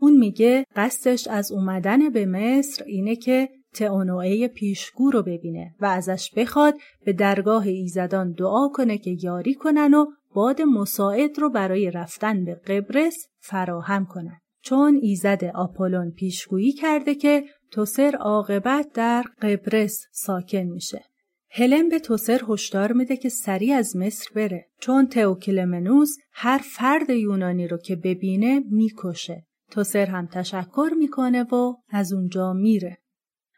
اون 0.00 0.18
میگه 0.18 0.66
قصدش 0.76 1.28
از 1.28 1.52
اومدن 1.52 2.10
به 2.10 2.26
مصر 2.26 2.84
اینه 2.84 3.16
که 3.16 3.48
تئونوئه 3.74 4.48
پیشگو 4.48 5.10
رو 5.10 5.22
ببینه 5.22 5.74
و 5.80 5.86
ازش 5.86 6.30
بخواد 6.36 6.74
به 7.04 7.12
درگاه 7.12 7.66
ایزدان 7.66 8.32
دعا 8.32 8.68
کنه 8.68 8.98
که 8.98 9.16
یاری 9.22 9.54
کنن 9.54 9.94
و 9.94 10.06
باد 10.34 10.62
مساعد 10.62 11.38
رو 11.38 11.50
برای 11.50 11.90
رفتن 11.90 12.44
به 12.44 12.54
قبرس 12.54 13.16
فراهم 13.40 14.06
کنن. 14.06 14.41
چون 14.62 14.98
ایزد 15.02 15.44
آپولون 15.54 16.10
پیشگویی 16.10 16.72
کرده 16.72 17.14
که 17.14 17.44
توسر 17.70 18.16
عاقبت 18.20 18.92
در 18.94 19.24
قبرس 19.42 20.06
ساکن 20.12 20.58
میشه. 20.62 21.04
هلن 21.50 21.88
به 21.88 21.98
توسر 21.98 22.40
هشدار 22.48 22.92
میده 22.92 23.16
که 23.16 23.28
سریع 23.28 23.76
از 23.76 23.96
مصر 23.96 24.30
بره 24.34 24.66
چون 24.80 25.06
تئوکلمنوس 25.06 26.16
هر 26.32 26.58
فرد 26.58 27.10
یونانی 27.10 27.68
رو 27.68 27.78
که 27.78 27.96
ببینه 27.96 28.62
می‌کشه. 28.70 29.46
توسر 29.70 30.06
هم 30.06 30.26
تشکر 30.26 30.90
می‌کنه 30.98 31.42
و 31.42 31.74
از 31.88 32.12
اونجا 32.12 32.52
میره. 32.52 32.98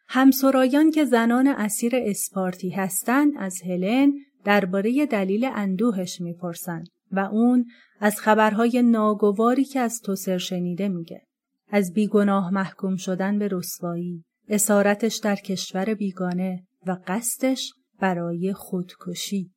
همسرایان 0.09 0.90
که 0.90 1.05
زنان 1.05 1.49
اسیر 1.49 1.93
اسپارتی 1.97 2.71
هستند 2.71 3.33
از 3.38 3.62
هلن 3.62 4.12
درباره 4.45 5.07
دلیل 5.07 5.51
اندوهش 5.55 6.21
می‌پرسند 6.21 6.88
و 7.11 7.19
اون 7.21 7.67
از 8.05 8.21
خبرهای 8.21 8.83
ناگواری 8.83 9.64
که 9.64 9.81
از 9.81 10.01
توسر 10.01 10.38
شنیده 10.38 10.88
میگه. 10.88 11.21
از 11.69 11.93
بیگناه 11.93 12.51
محکوم 12.51 12.97
شدن 12.97 13.38
به 13.38 13.49
رسوایی، 13.53 14.25
اسارتش 14.49 15.17
در 15.17 15.37
کشور 15.37 15.95
بیگانه 15.95 16.67
و 16.87 16.97
قصدش 17.07 17.73
برای 18.01 18.53
خودکشی. 18.53 19.51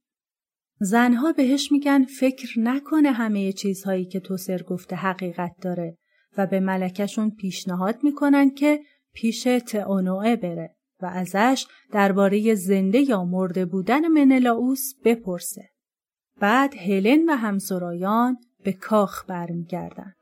زنها 0.80 1.32
بهش 1.32 1.72
میگن 1.72 2.04
فکر 2.04 2.60
نکنه 2.60 3.12
همه 3.12 3.54
چیزهایی 3.54 4.06
که 4.06 4.20
توسر 4.20 4.64
گفته 4.64 4.96
حقیقت 4.96 5.52
داره 5.62 5.98
و 6.38 6.48
به 6.48 6.60
ملکشون 6.60 7.30
پیشنهاد 7.30 8.04
می‌کنن 8.04 8.50
که 8.50 8.80
پیش 9.14 9.44
تئونوئه 9.44 10.36
بره 10.36 10.76
و 11.02 11.06
ازش 11.06 11.66
درباره 11.92 12.56
زنده 12.56 13.00
یا 13.00 13.24
مرده 13.24 13.66
بودن 13.66 14.08
منلاوس 14.08 14.94
بپرسه. 15.06 15.70
بعد 16.40 16.74
هلن 16.78 17.30
و 17.30 17.36
همسرایان 17.36 18.38
به 18.64 18.74
کاخ 18.74 19.26
برمیگردن. 19.28 20.14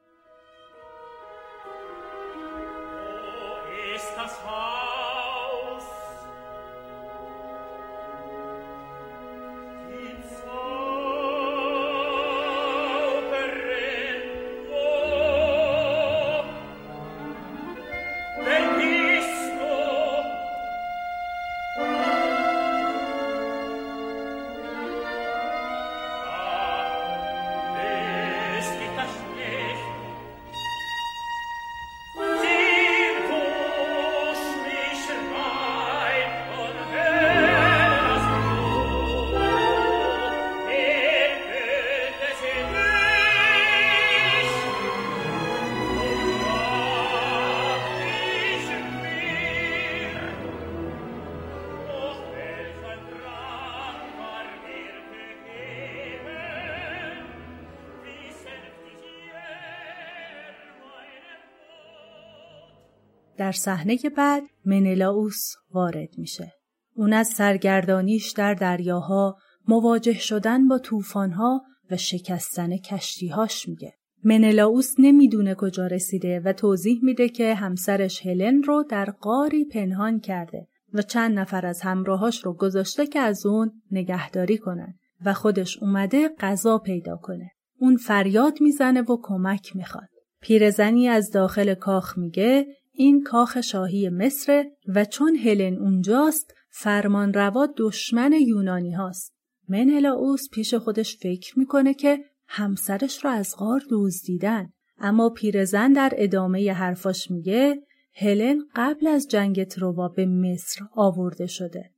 صحنه 63.56 63.98
بعد 64.18 64.44
منلاوس 64.66 65.54
وارد 65.72 66.10
میشه. 66.18 66.54
اون 66.96 67.14
از 67.14 67.28
سرگردانیش 67.28 68.32
در 68.32 68.54
دریاها 68.54 69.38
مواجه 69.68 70.20
شدن 70.20 70.68
با 70.68 70.78
طوفانها 70.78 71.62
و 71.92 71.98
شکستن 71.98 72.78
کشتیهاش 72.78 73.68
میگه. 73.68 73.94
منلاوس 74.24 74.96
نمی‌دونه 75.00 75.56
کجا 75.56 75.88
رسیده 75.88 76.40
و 76.40 76.54
توضیح 76.54 77.00
میده 77.04 77.30
که 77.30 77.54
همسرش 77.54 78.26
هلن 78.26 78.64
رو 78.64 78.84
در 78.90 79.06
قاری 79.06 79.66
پنهان 79.66 80.20
کرده 80.20 80.68
و 80.94 81.02
چند 81.02 81.40
نفر 81.40 81.66
از 81.66 81.82
همراهاش 81.82 82.46
رو 82.46 82.54
گذاشته 82.54 83.08
که 83.08 83.20
از 83.20 83.46
اون 83.46 83.72
نگهداری 83.92 84.58
کنن 84.58 84.94
و 85.26 85.34
خودش 85.34 85.78
اومده 85.78 86.30
غذا 86.40 86.78
پیدا 86.78 87.18
کنه. 87.18 87.52
اون 87.80 87.98
فریاد 87.98 88.58
می‌زنه 88.62 89.02
و 89.02 89.18
کمک 89.22 89.76
می‌خواد. 89.76 90.10
پیرزنی 90.42 91.08
از 91.08 91.32
داخل 91.32 91.74
کاخ 91.74 92.18
میگه 92.18 92.66
این 92.98 93.24
کاخ 93.24 93.62
شاهی 93.62 94.10
مصر 94.10 94.66
و 94.88 95.06
چون 95.06 95.36
هلن 95.36 95.78
اونجاست 95.78 96.54
فرمان 96.70 97.34
روا 97.34 97.68
دشمن 97.78 98.34
یونانی 98.34 98.92
هاست. 98.92 99.36
منهلاوس 99.70 100.50
پیش 100.50 100.74
خودش 100.74 101.18
فکر 101.18 101.60
می‌کنه 101.60 101.94
که 101.94 102.24
همسرش 102.48 103.26
را 103.26 103.32
از 103.32 103.56
غار 103.58 103.82
دزدیدن 103.92 104.70
اما 104.98 105.30
پیرزن 105.30 105.94
در 105.94 106.14
ادامه 106.18 106.74
حرفاش 106.74 107.32
میگه 107.32 107.82
هلن 108.16 108.66
قبل 108.76 109.08
از 109.08 109.28
جنگ 109.28 109.64
تروا 109.64 110.08
به 110.08 110.26
مصر 110.26 110.86
آورده 110.96 111.48
شده. 111.48 111.92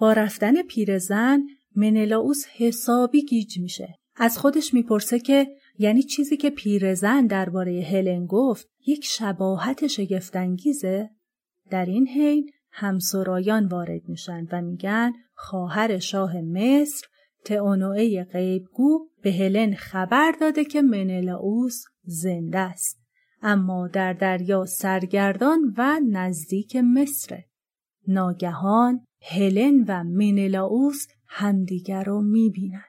با 0.00 0.12
رفتن 0.12 0.62
پیرزن 0.62 1.40
منلاوس 1.76 2.46
حسابی 2.46 3.24
گیج 3.24 3.58
میشه. 3.58 3.94
از 4.16 4.38
خودش 4.38 4.74
می‌پرسه 4.74 5.18
که 5.18 5.46
یعنی 5.82 6.02
چیزی 6.02 6.36
که 6.36 6.50
پیرزن 6.50 7.26
درباره 7.26 7.82
هلن 7.90 8.26
گفت 8.26 8.68
یک 8.86 9.04
شباهت 9.04 9.86
شگفتانگیزه. 9.86 11.10
در 11.70 11.86
این 11.86 12.08
حین 12.08 12.50
همسرایان 12.70 13.66
وارد 13.66 14.08
میشن 14.08 14.46
و 14.52 14.62
میگن 14.62 15.12
خواهر 15.34 15.98
شاه 15.98 16.40
مصر 16.40 17.06
تئونوئه 17.44 18.24
غیبگو 18.24 19.08
به 19.22 19.32
هلن 19.32 19.74
خبر 19.74 20.32
داده 20.40 20.64
که 20.64 20.82
منلاوس 20.82 21.84
زنده 22.04 22.58
است 22.58 23.02
اما 23.42 23.88
در 23.88 24.12
دریا 24.12 24.64
سرگردان 24.64 25.74
و 25.76 26.00
نزدیک 26.10 26.76
مصره. 26.76 27.44
ناگهان 28.08 29.06
هلن 29.22 29.84
و 29.88 30.04
منلاوس 30.04 31.06
همدیگر 31.26 32.04
رو 32.04 32.22
می‌بینن. 32.22 32.84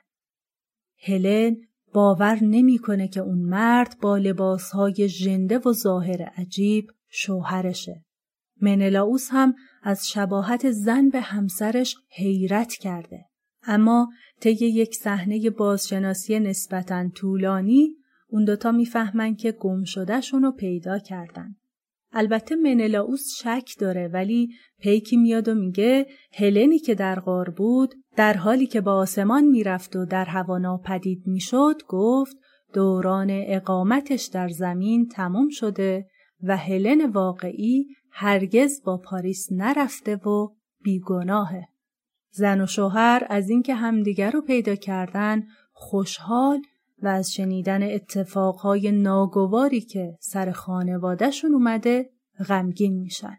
هلن 1.00 1.58
باور 1.94 2.40
نمی‌کنه 2.44 3.08
که 3.08 3.20
اون 3.20 3.40
مرد 3.40 3.98
با 4.02 4.18
لباسهای 4.18 5.10
ژنده 5.10 5.60
و 5.60 5.74
ظاهر 5.74 6.24
عجیب 6.38 6.92
شوهرشه. 7.10 8.06
منلاوس 8.62 9.28
هم 9.32 9.56
از 9.84 10.10
شباهت 10.10 10.72
زن 10.72 11.10
به 11.10 11.22
همسرش 11.22 11.96
حیرت 12.10 12.74
کرده. 12.74 13.26
اما 13.64 14.10
طی 14.40 14.52
یک 14.52 14.96
صحنه 14.96 15.50
بازشناسی 15.50 16.40
نسبتا 16.40 17.10
طولانی 17.10 17.96
اون 18.28 18.46
دوتا 18.46 18.72
می‌فهمن 18.72 19.36
که 19.36 19.52
گم 19.52 19.84
شدهشون 19.84 20.44
رو 20.44 20.52
پیدا 20.52 21.00
کردن. 21.00 21.56
البته 22.12 22.56
منلاوس 22.56 23.26
شک 23.38 23.72
داره 23.80 24.08
ولی 24.08 24.50
پیکی 24.80 25.18
میاد 25.18 25.48
و 25.48 25.56
میگه 25.56 26.08
هلنی 26.34 26.80
که 26.80 26.96
در 26.96 27.20
غار 27.20 27.50
بود 27.50 27.96
در 28.16 28.34
حالی 28.34 28.68
که 28.68 28.82
با 28.82 28.94
آسمان 28.94 29.44
می‌رفت 29.44 29.96
و 29.96 30.06
در 30.06 30.26
هوا 30.26 30.58
ناپدید 30.58 31.24
می‌شد 31.26 31.82
گفت 31.88 32.38
دوران 32.74 33.28
اقامتش 33.32 34.26
در 34.26 34.48
زمین 34.48 35.08
تمام 35.08 35.50
شده 35.50 36.08
و 36.44 36.58
هلن 36.58 37.10
واقعی 37.10 37.88
هرگز 38.12 38.84
با 38.84 38.98
پاریس 38.98 39.52
نرفته 39.52 40.16
و 40.16 40.50
بیگناهه. 40.84 41.68
زن 42.32 42.62
و 42.62 42.66
شوهر 42.66 43.28
از 43.30 43.50
اینکه 43.50 43.76
همدیگر 43.76 44.32
رو 44.32 44.42
پیدا 44.42 44.76
کردن 44.76 45.44
خوشحال 45.72 46.62
و 47.02 47.08
از 47.08 47.34
شنیدن 47.34 47.84
اتفاقهای 47.84 48.92
ناگواری 48.92 49.82
که 49.82 50.18
سر 50.20 50.52
خانوادهشون 50.52 51.54
اومده 51.54 52.10
غمگین 52.48 53.00
میشن. 53.00 53.38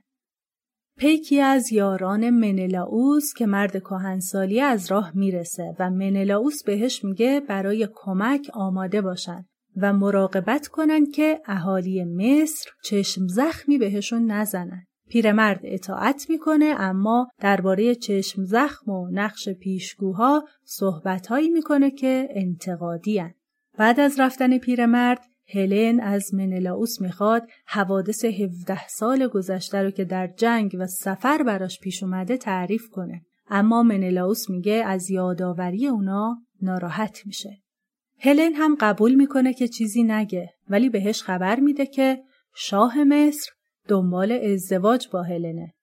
پیکی 0.98 1.40
از 1.40 1.72
یاران 1.72 2.30
منلاوس 2.30 3.34
که 3.36 3.46
مرد 3.46 3.78
کهنسالی 3.80 4.60
از 4.60 4.90
راه 4.90 5.12
می‌رسه 5.14 5.76
و 5.78 5.90
منلاوس 5.90 6.64
بهش 6.64 7.04
میگه 7.04 7.40
برای 7.40 7.88
کمک 7.94 8.50
آماده 8.52 9.00
باشن 9.00 9.44
و 9.76 9.92
مراقبت 9.92 10.68
کنن 10.68 11.06
که 11.06 11.40
اهالی 11.46 12.04
مصر 12.04 12.70
چشم 12.84 13.26
زخمی 13.26 13.78
بهشون 13.78 14.30
نزنن. 14.30 14.86
پیرمرد 15.08 15.60
اطاعت 15.62 16.26
می‌کنه 16.30 16.74
اما 16.78 17.28
درباره 17.40 17.94
چشم 17.94 18.44
زخم 18.44 18.90
و 18.90 19.08
نقش 19.12 19.48
پیشگوها 19.48 20.44
صحبتهایی 20.64 21.50
می‌کنه 21.50 21.90
که 21.90 22.28
انتقادی 22.30 23.18
هن. 23.18 23.34
بعد 23.78 24.00
از 24.00 24.20
رفتن 24.20 24.58
پیرمرد 24.58 25.20
هلن 25.48 26.00
از 26.00 26.34
منلاوس 26.34 27.00
می‌خواد 27.00 27.42
حوادث 27.66 28.24
17 28.24 28.88
سال 28.88 29.28
گذشته 29.28 29.82
رو 29.82 29.90
که 29.90 30.04
در 30.04 30.26
جنگ 30.26 30.76
و 30.78 30.86
سفر 30.86 31.42
براش 31.42 31.80
پیش 31.80 32.02
اومده 32.02 32.36
تعریف 32.36 32.88
کنه. 32.90 33.22
اما 33.50 33.82
منلاوس 33.82 34.50
میگه 34.50 34.84
از 34.86 35.10
یادآوری 35.10 35.86
اونا 35.86 36.36
ناراحت 36.62 37.26
میشه. 37.26 37.62
هلن 38.20 38.52
هم 38.54 38.76
قبول 38.80 39.14
می‌کنه 39.14 39.54
که 39.54 39.68
چیزی 39.68 40.02
نگه 40.02 40.50
ولی 40.68 40.88
بهش 40.88 41.22
خبر 41.22 41.60
میده 41.60 41.86
که 41.86 42.22
شاه 42.56 43.04
مصر 43.04 43.50
دنبال 43.88 44.32
ازدواج 44.32 45.08
با 45.12 45.22
هلنه 45.22 45.74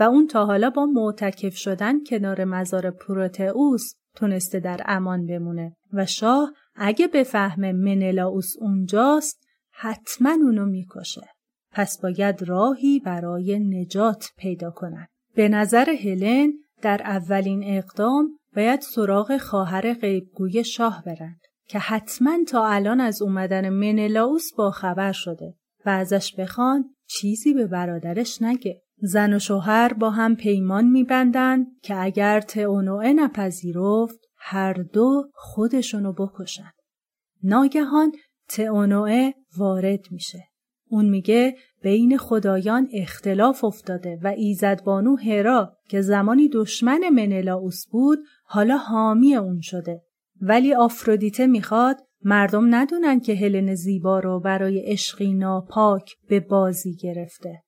و 0.00 0.02
اون 0.02 0.26
تا 0.26 0.46
حالا 0.46 0.70
با 0.70 0.86
معتکف 0.86 1.56
شدن 1.56 2.04
کنار 2.04 2.44
مزار 2.44 2.90
پروتئوس 2.90 3.94
تونسته 4.16 4.60
در 4.60 4.80
امان 4.84 5.26
بمونه 5.26 5.76
و 5.92 6.06
شاه 6.06 6.52
اگه 6.82 7.08
بفهمه 7.08 7.72
منلاوس 7.72 8.52
اونجاست 8.58 9.46
حتما 9.72 10.30
اونو 10.30 10.66
می‌کشه. 10.66 11.26
پس 11.72 12.00
باید 12.00 12.42
راهی 12.42 13.00
برای 13.00 13.58
نجات 13.58 14.30
پیدا 14.36 14.70
کنن. 14.70 15.06
به 15.34 15.48
نظر 15.48 15.90
هلن 15.90 16.52
در 16.82 17.00
اولین 17.04 17.64
اقدام 17.64 18.38
باید 18.56 18.80
سراغ 18.80 19.36
خواهر 19.36 19.94
غیبگوی 19.94 20.64
شاه 20.64 21.02
برند 21.06 21.40
که 21.68 21.78
حتما 21.78 22.38
تا 22.48 22.66
الان 22.66 23.00
از 23.00 23.22
اومدن 23.22 23.68
منلاوس 23.68 24.54
با 24.56 24.70
خبر 24.70 25.12
شده 25.12 25.54
و 25.86 25.88
ازش 25.88 26.34
بخوان 26.34 26.94
چیزی 27.06 27.54
به 27.54 27.66
برادرش 27.66 28.42
نگه. 28.42 28.82
زن 29.02 29.32
و 29.32 29.38
شوهر 29.38 29.92
با 29.92 30.10
هم 30.10 30.36
پیمان 30.36 30.84
میبندن 30.84 31.64
که 31.82 32.02
اگر 32.02 32.40
تئونوئه 32.40 33.12
نپذیرفت 33.12 34.29
هر 34.40 34.72
دو 34.72 35.30
خودشونو 35.34 36.12
بکشن. 36.12 36.72
ناگهان 37.42 38.12
تئونوئه 38.48 39.34
وارد 39.56 40.06
میشه. 40.10 40.44
اون 40.88 41.08
میگه 41.08 41.56
بین 41.82 42.18
خدایان 42.18 42.88
اختلاف 42.92 43.64
افتاده 43.64 44.18
و 44.22 44.26
ایزدبانو 44.26 45.16
هرا 45.16 45.76
که 45.88 46.00
زمانی 46.00 46.48
دشمن 46.48 47.08
منلاوس 47.08 47.86
بود 47.86 48.18
حالا 48.44 48.76
حامی 48.76 49.36
اون 49.36 49.60
شده. 49.60 50.02
ولی 50.40 50.74
آفرودیته 50.74 51.46
می‌خواد 51.46 51.96
مردم 52.22 52.74
ندونن 52.74 53.20
که 53.20 53.34
هلن 53.34 53.74
زیبا 53.74 54.20
رو 54.20 54.40
برای 54.40 54.80
عشقی 54.80 55.32
ناپاک 55.32 56.14
به 56.28 56.40
بازی 56.40 56.96
گرفته. 56.96 57.62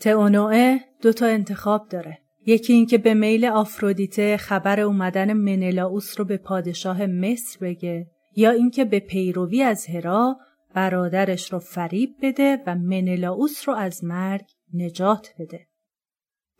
تئونوئه 0.00 0.80
دو 1.02 1.12
تا 1.12 1.26
انتخاب 1.26 1.88
داره. 1.88 2.18
یکی 2.48 2.72
اینکه 2.72 2.98
به 2.98 3.14
میل 3.14 3.44
آفرودیته 3.44 4.36
خبر 4.36 4.80
اومدن 4.80 5.32
منلاوس 5.32 6.18
رو 6.18 6.24
به 6.24 6.36
پادشاه 6.36 7.06
مصر 7.06 7.58
بگه 7.60 8.06
یا 8.36 8.50
اینکه 8.50 8.84
به 8.84 9.00
پیروی 9.00 9.62
از 9.62 9.86
هرا 9.86 10.36
برادرش 10.74 11.52
رو 11.52 11.58
فریب 11.58 12.10
بده 12.22 12.62
و 12.66 12.74
منلاوس 12.74 13.68
رو 13.68 13.74
از 13.74 14.04
مرگ 14.04 14.44
نجات 14.74 15.34
بده. 15.38 15.66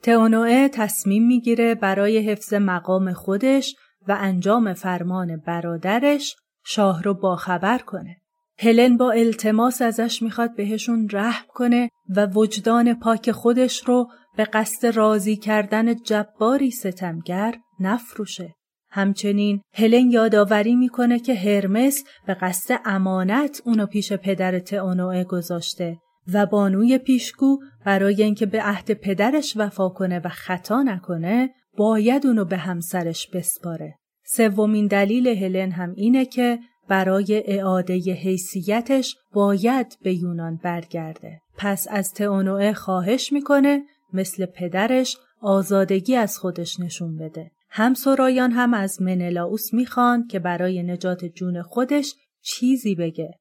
تئونوئه 0.03 0.68
تصمیم 0.68 1.27
می‌گیره 1.27 1.74
برای 1.74 2.18
حفظ 2.18 2.55
مقام 2.55 3.12
خودش 3.12 3.77
و 4.09 4.16
انجام 4.20 4.74
فرمان 4.74 5.37
برادرش 5.37 6.37
شاه 6.64 7.03
رو 7.03 7.14
باخبر 7.14 7.79
کنه. 7.79 8.16
هلن 8.59 8.96
با 8.96 9.11
التماس 9.11 9.83
ازش 9.83 10.22
می‌خواد 10.22 10.57
بهشون 10.57 11.09
رحم 11.12 11.46
کنه 11.48 11.90
و 12.16 12.27
وجدان 12.27 12.94
پاک 12.94 13.31
خودش 13.31 13.85
رو 13.87 14.09
به 14.38 14.44
قصد 14.44 14.87
راضی 14.87 15.37
کردن 15.37 15.94
جباری 15.94 16.70
ستمگر 16.70 17.55
نفروشه. 17.81 18.55
همچنین 18.90 19.61
هلن 19.74 20.11
یادآوری 20.11 20.77
می‌کنه 20.77 21.18
که 21.18 21.35
هرمس 21.35 22.05
به 22.27 22.35
قصد 22.35 22.81
امانت 22.85 23.62
اونو 23.64 23.87
پیش 23.87 24.12
پدر 24.12 24.59
تئونوئه 24.59 25.24
گذاشته 25.24 25.96
و 26.33 26.46
بانوی 26.46 26.98
پیشگو 26.98 27.59
برای 27.87 28.22
اینکه 28.22 28.46
به 28.46 28.62
عهد 28.62 28.92
پدرش 28.92 29.53
وفا 29.57 29.88
کنه 29.88 30.18
و 30.18 30.29
خطا 30.29 30.83
نکنه 30.83 31.51
باید 31.79 32.27
اونو 32.27 32.44
به 32.44 32.57
همسرش 32.57 33.29
بسپاره. 33.31 33.94
سومین 34.27 34.87
دلیل 34.87 35.29
هلن 35.29 35.70
هم 35.70 35.92
اینه 35.96 36.24
که 36.24 36.59
برای 36.88 37.42
اعاده 37.46 37.94
حیثیتش 37.94 39.16
باید 39.33 39.98
به 40.03 40.14
یونان 40.14 40.61
برگرده. 40.64 41.40
پس 41.57 41.87
از 41.90 42.12
تئونوئه 42.12 42.72
خواهش 42.72 43.33
می‌کنه 43.33 43.83
مثل 44.12 44.46
پدرش 44.46 45.16
آزادگی 45.40 46.16
از 46.16 46.38
خودش 46.38 46.80
نشون 46.80 47.16
بده. 47.16 47.50
هم 47.70 47.94
سرایان 47.94 48.50
هم 48.50 48.74
از 48.74 49.02
منلاوس 49.02 49.74
می‌خوان 49.74 50.26
که 50.26 50.38
برای 50.38 50.82
نجات 50.82 51.24
جون 51.24 51.62
خودش 51.62 52.14
چیزی 52.42 52.94
بگه. 52.94 53.38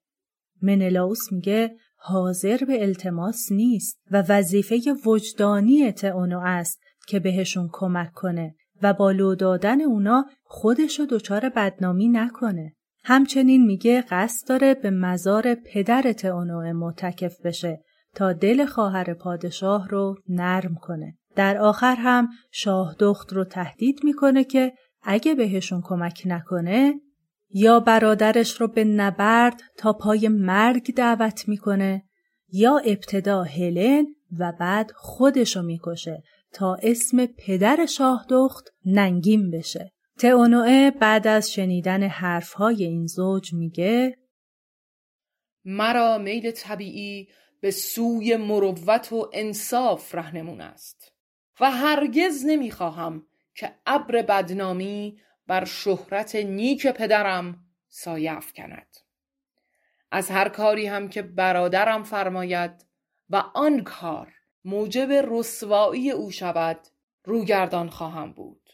منلاوس 0.62 1.32
میگه 1.32 1.76
حاضر 1.96 2.56
به 2.66 2.82
التماس 2.82 3.52
نیست 3.52 3.98
و 4.10 4.24
وظیفه 4.28 4.80
وجدانی 5.06 5.92
تئونو 5.92 6.40
است 6.44 6.80
که 7.08 7.20
بهشون 7.20 7.68
کمک 7.72 8.12
کنه 8.12 8.54
و 8.82 8.92
با 8.94 9.10
لو 9.10 9.34
دادن 9.34 9.80
اونا 9.80 10.24
خودشو 10.44 11.04
دچار 11.04 11.48
بدنامی 11.48 12.08
نکنه. 12.08 12.74
همچنین 13.04 13.66
میگه 13.66 14.04
قصد 14.10 14.48
داره 14.48 14.74
به 14.74 14.90
مزار 14.90 15.54
پدر 15.54 16.12
تئونوئه 16.12 16.72
معتکف 16.72 17.40
بشه 17.44 17.80
تا 18.18 18.32
دل 18.32 18.66
خواهر 18.66 19.14
پادشاه 19.14 19.88
رو 19.88 20.16
نرم 20.28 20.74
کنه. 20.74 21.18
در 21.36 21.58
آخر 21.58 21.94
هم 21.94 22.28
شاه 22.52 22.96
دخت 22.98 23.32
رو 23.32 23.44
تهدید 23.44 24.00
می‌کنه 24.04 24.44
که 24.44 24.72
اگه 25.02 25.34
بهشون 25.34 25.80
کمک 25.84 26.22
نکنه 26.26 26.94
یا 27.50 27.80
برادرش 27.80 28.60
رو 28.60 28.68
به 28.68 28.84
نبرد 28.84 29.60
تا 29.76 29.92
پای 29.92 30.28
مرگ 30.28 30.94
دعوت 30.94 31.48
می‌کنه 31.48 32.02
یا 32.52 32.78
ابتدا 32.78 33.42
هلن 33.42 34.06
و 34.38 34.52
بعد 34.60 34.90
خودشو 34.94 35.62
می‌کشه 35.62 36.22
تا 36.52 36.76
اسم 36.82 37.26
پدر 37.26 37.86
شاه 37.86 38.26
دخت 38.30 38.64
ننگین 38.84 39.50
بشه. 39.50 39.92
تئونوئه 40.18 40.90
بعد 40.90 41.26
از 41.26 41.52
شنیدن 41.52 42.02
حرفهای 42.02 42.84
این 42.84 43.06
زوج 43.06 43.54
میگه 43.54 44.16
مرا 45.64 46.18
میل 46.18 46.50
طبیعی 46.50 47.28
به 47.60 47.70
سوی 47.70 48.36
مروت 48.36 49.12
و 49.12 49.30
انصاف 49.32 50.14
رهنمون 50.14 50.60
است. 50.60 51.12
و 51.60 51.70
هرگز 51.70 52.44
نمی‌خواهم 52.46 53.26
که 53.54 53.74
ابر 53.86 54.22
بدنامی 54.22 55.20
بر 55.46 55.64
شهرت 55.64 56.36
نیک 56.36 56.86
پدرم 56.86 57.64
سایه 57.88 58.32
افکند. 58.32 58.96
از 60.10 60.30
هر 60.30 60.48
کاری 60.48 60.86
هم 60.86 61.08
که 61.08 61.22
برادرم 61.22 62.02
فرماید 62.02 62.86
و 63.30 63.36
آن 63.54 63.84
کار 63.84 64.34
موجب 64.64 65.08
رسوایی 65.30 66.10
او 66.10 66.30
شود 66.30 66.80
روگردان 67.24 67.90
خواهم 67.90 68.32
بود. 68.32 68.70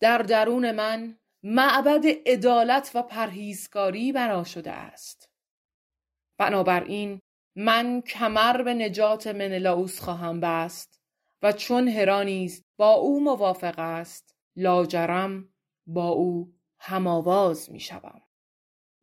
در 0.00 0.18
درون 0.18 0.70
من 0.70 1.18
معبد 1.42 2.04
عدالت 2.26 2.90
و 2.94 3.02
پرهیزکاری 3.02 4.12
برا 4.12 4.44
شده 4.44 4.72
است. 4.72 5.31
بنابراین 6.42 7.20
من 7.56 8.00
کمر 8.00 8.62
به 8.62 8.74
نجات 8.74 9.26
منلاوس 9.26 10.00
خواهم 10.00 10.40
بست 10.40 11.00
و 11.42 11.52
چون 11.52 11.88
هرانیز 11.88 12.64
با 12.78 12.90
او 12.92 13.24
موافق 13.24 13.78
است 13.78 14.36
لاجرم 14.56 15.48
با 15.86 16.08
او 16.08 16.54
هماواز 16.78 17.70
می 17.70 17.80
شوم. 17.80 18.22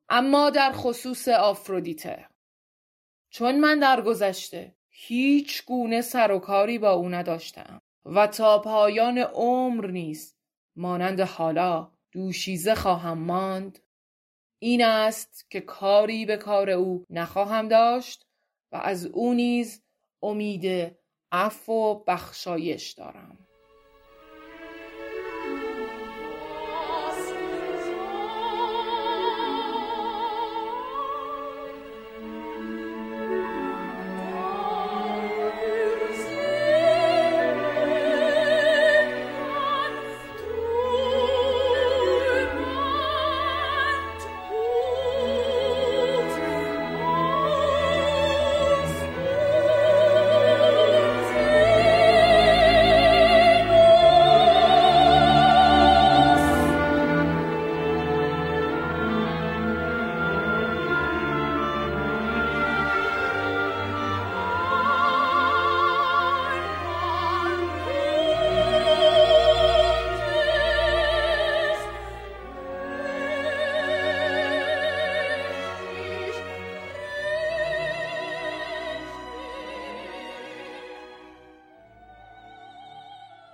اما 0.09 0.49
در 0.49 0.71
خصوص 0.71 1.27
آفرودیته 1.27 2.27
چون 3.29 3.59
من 3.59 3.79
در 3.79 4.01
گذشته 4.01 4.75
هیچ 4.89 5.65
گونه 5.65 6.01
سر 6.01 6.31
و 6.31 6.39
کاری 6.39 6.79
با 6.79 6.91
او 6.91 7.09
نداشتم 7.09 7.81
و 8.05 8.27
تا 8.27 8.59
پایان 8.59 9.17
عمر 9.17 9.87
نیست 9.87 10.37
مانند 10.75 11.19
حالا 11.19 11.91
دوشیزه 12.11 12.75
خواهم 12.75 13.17
ماند 13.17 13.79
این 14.59 14.83
است 14.83 15.49
که 15.49 15.61
کاری 15.61 16.25
به 16.25 16.37
کار 16.37 16.69
او 16.69 17.05
نخواهم 17.09 17.67
داشت 17.67 18.25
و 18.71 18.75
از 18.75 19.05
او 19.05 19.33
نیز 19.33 19.83
امید 20.23 20.95
عفو 21.31 21.73
و 21.73 22.03
بخشایش 22.03 22.91
دارم. 22.91 23.48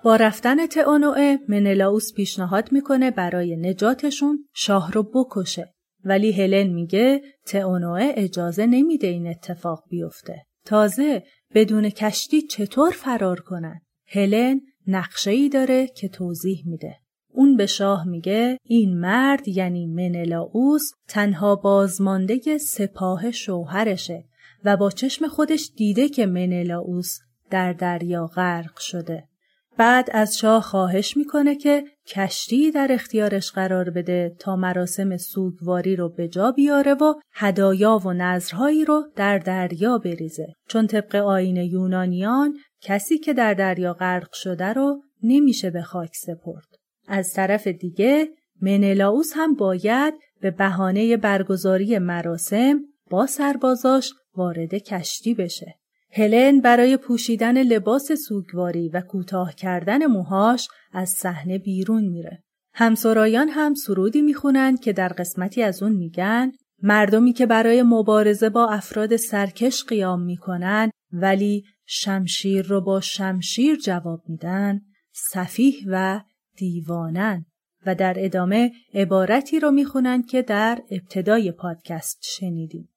با 0.06 0.16
رفتن 0.16 0.68
تئونوئه 0.68 1.40
منلاوس 1.48 2.14
پیشنهاد 2.14 2.72
می‌کنه 2.72 3.12
برای 3.12 3.56
نجاتشون 3.56 4.46
شاه 4.54 4.92
رو 4.92 5.04
بکشه. 5.04 5.74
ولی 6.04 6.32
هلن 6.32 6.68
میگه 6.68 7.22
تئونوئه 7.46 8.14
اجازه 8.18 8.66
نمیده 8.66 9.08
این 9.08 9.28
اتفاق 9.28 9.84
بیفته. 9.90 10.46
تازه 10.66 11.24
بدون 11.56 11.90
کشتی 11.90 12.42
چطور 12.42 12.92
فرار 12.92 13.40
کنن؟ 13.40 13.82
هلن 14.08 14.62
نقشه 14.88 15.32
ای 15.32 15.50
داره 15.50 15.88
که 15.88 16.08
توضیح 16.08 16.64
میده. 16.66 16.96
اون 17.34 17.58
به 17.58 17.66
شاه 17.66 18.08
میگه 18.08 18.58
این 18.66 19.00
مرد 19.00 19.48
یعنی 19.48 19.86
منلاوس 19.86 20.92
تنها 21.08 21.56
بازمانده 21.56 22.58
سپاه 22.58 23.32
شوهرشه 23.32 24.24
و 24.66 24.78
با 24.78 24.92
چشم 24.92 25.28
خودش 25.28 25.72
دیده 25.78 26.10
که 26.10 26.26
منلاوس 26.26 27.20
در 27.50 27.74
دریا 27.74 28.26
غرق 28.26 28.80
شده. 28.80 29.28
بعد 29.78 30.10
از 30.12 30.38
شاه 30.38 30.62
خواهش 30.62 31.18
می‌کنه 31.18 31.56
که 31.56 31.84
کشتی 32.08 32.72
در 32.72 32.88
اختیارش 32.92 33.52
قرار 33.52 33.90
بده 33.90 34.36
تا 34.40 34.56
مراسم 34.56 35.18
سوگواری 35.18 35.96
رو 35.96 36.10
به 36.10 36.28
جا 36.28 36.52
بیاره 36.52 36.94
و 36.94 37.14
هدایا 37.34 37.98
و 38.06 38.14
نظرهایی 38.14 38.86
رو 38.86 39.04
در 39.16 39.38
دریا 39.38 39.98
بریزه 39.98 40.48
چون 40.68 40.88
طبق 40.88 41.16
آین 41.16 41.58
یونانیان 41.58 42.58
کسی 42.82 43.18
که 43.18 43.34
در 43.34 43.54
دریا 43.54 43.94
غرق 43.94 44.34
شده 44.34 44.74
رو 44.74 45.02
نمیشه 45.24 45.70
به 45.70 45.82
خاک 45.82 46.16
سپرد 46.16 46.68
از 47.08 47.34
طرف 47.34 47.68
دیگه 47.68 48.28
منلاوس 48.62 49.32
هم 49.36 49.56
باید 49.56 50.14
به 50.42 50.52
بهانه 50.52 51.18
برگزاری 51.18 52.00
مراسم 52.00 52.80
با 53.10 53.26
سربازاش 53.26 54.14
وارد 54.36 54.74
کشتی 54.74 55.34
بشه. 55.34 55.76
هلن 56.18 56.62
برای 56.62 56.98
پوشیدن 56.98 57.64
لباس 57.64 58.12
سوگواری 58.12 58.90
و 58.90 59.02
کوتاه 59.02 59.56
کردن 59.56 60.06
موهاش 60.06 60.68
از 60.92 61.10
صحنه 61.10 61.58
بیرون 61.58 62.04
میره. 62.06 62.44
همسرایان 62.74 63.50
هم 63.50 63.74
سرودی 63.74 64.22
می‌خونن 64.22 64.78
که 64.78 64.94
در 64.94 65.08
قسمتی 65.08 65.64
از 65.64 65.84
اون 65.84 65.92
میگن 65.92 66.52
مردمی 66.84 67.34
که 67.34 67.46
برای 67.46 67.84
مبارزه 67.84 68.50
با 68.50 68.70
افراد 68.70 69.16
سرکش 69.16 69.84
قیام 69.84 70.22
می‌کنن 70.22 70.92
ولی 71.12 71.64
شمشیر 71.86 72.66
رو 72.66 72.82
با 72.82 73.02
شمشیر 73.02 73.76
جواب 73.76 74.24
میدن 74.28 74.82
صفیح 75.14 75.76
و 75.88 76.22
دیوانن 76.58 77.46
و 77.86 77.96
در 77.96 78.16
ادامه 78.18 78.72
عبارتی 78.94 79.60
رو 79.60 79.72
می‌خونن 79.72 80.24
که 80.24 80.42
در 80.42 80.82
ابتدای 80.92 81.52
پادکست 81.52 82.20
شنیدیم. 82.22 82.90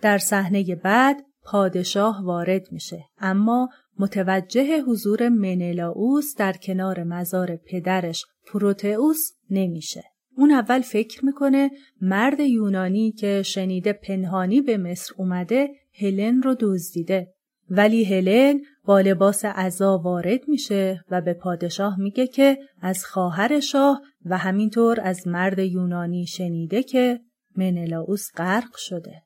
در 0.00 0.18
صحنه 0.18 0.74
بعد 0.74 1.16
پادشاه 1.44 2.24
وارد 2.24 2.72
میشه 2.72 3.04
اما 3.18 3.68
متوجه 3.98 4.82
حضور 4.82 5.28
منلاوس 5.28 6.36
در 6.36 6.52
کنار 6.52 7.02
مزار 7.02 7.56
پدرش 7.56 8.24
پروتئوس 8.46 9.32
نمیشه. 9.50 10.04
اون 10.36 10.50
اول 10.50 10.80
فکر 10.80 11.24
می‌کنه 11.24 11.70
مرد 12.00 12.40
یونانی 12.40 13.12
که 13.12 13.42
شنیده 13.42 13.92
پنهانی 13.92 14.60
به 14.60 14.76
مصر 14.76 15.14
اومده 15.16 15.70
هلن 15.94 16.42
رو 16.42 16.56
دزدیده 16.60 17.34
ولی 17.70 18.04
هلن 18.04 18.60
با 18.84 19.00
لباس 19.00 19.44
عزا 19.44 19.98
وارد 19.98 20.48
میشه 20.48 21.04
و 21.10 21.20
به 21.20 21.34
پادشاه 21.34 22.00
میگه 22.00 22.26
که 22.26 22.58
از 22.80 23.04
خواهر 23.04 23.60
شاه 23.60 24.02
و 24.24 24.38
همینطور 24.38 25.00
از 25.00 25.28
مرد 25.28 25.58
یونانی 25.58 26.26
شنیده 26.26 26.82
که 26.82 27.20
منلاوس 27.56 28.28
غرق 28.36 28.76
شده. 28.76 29.22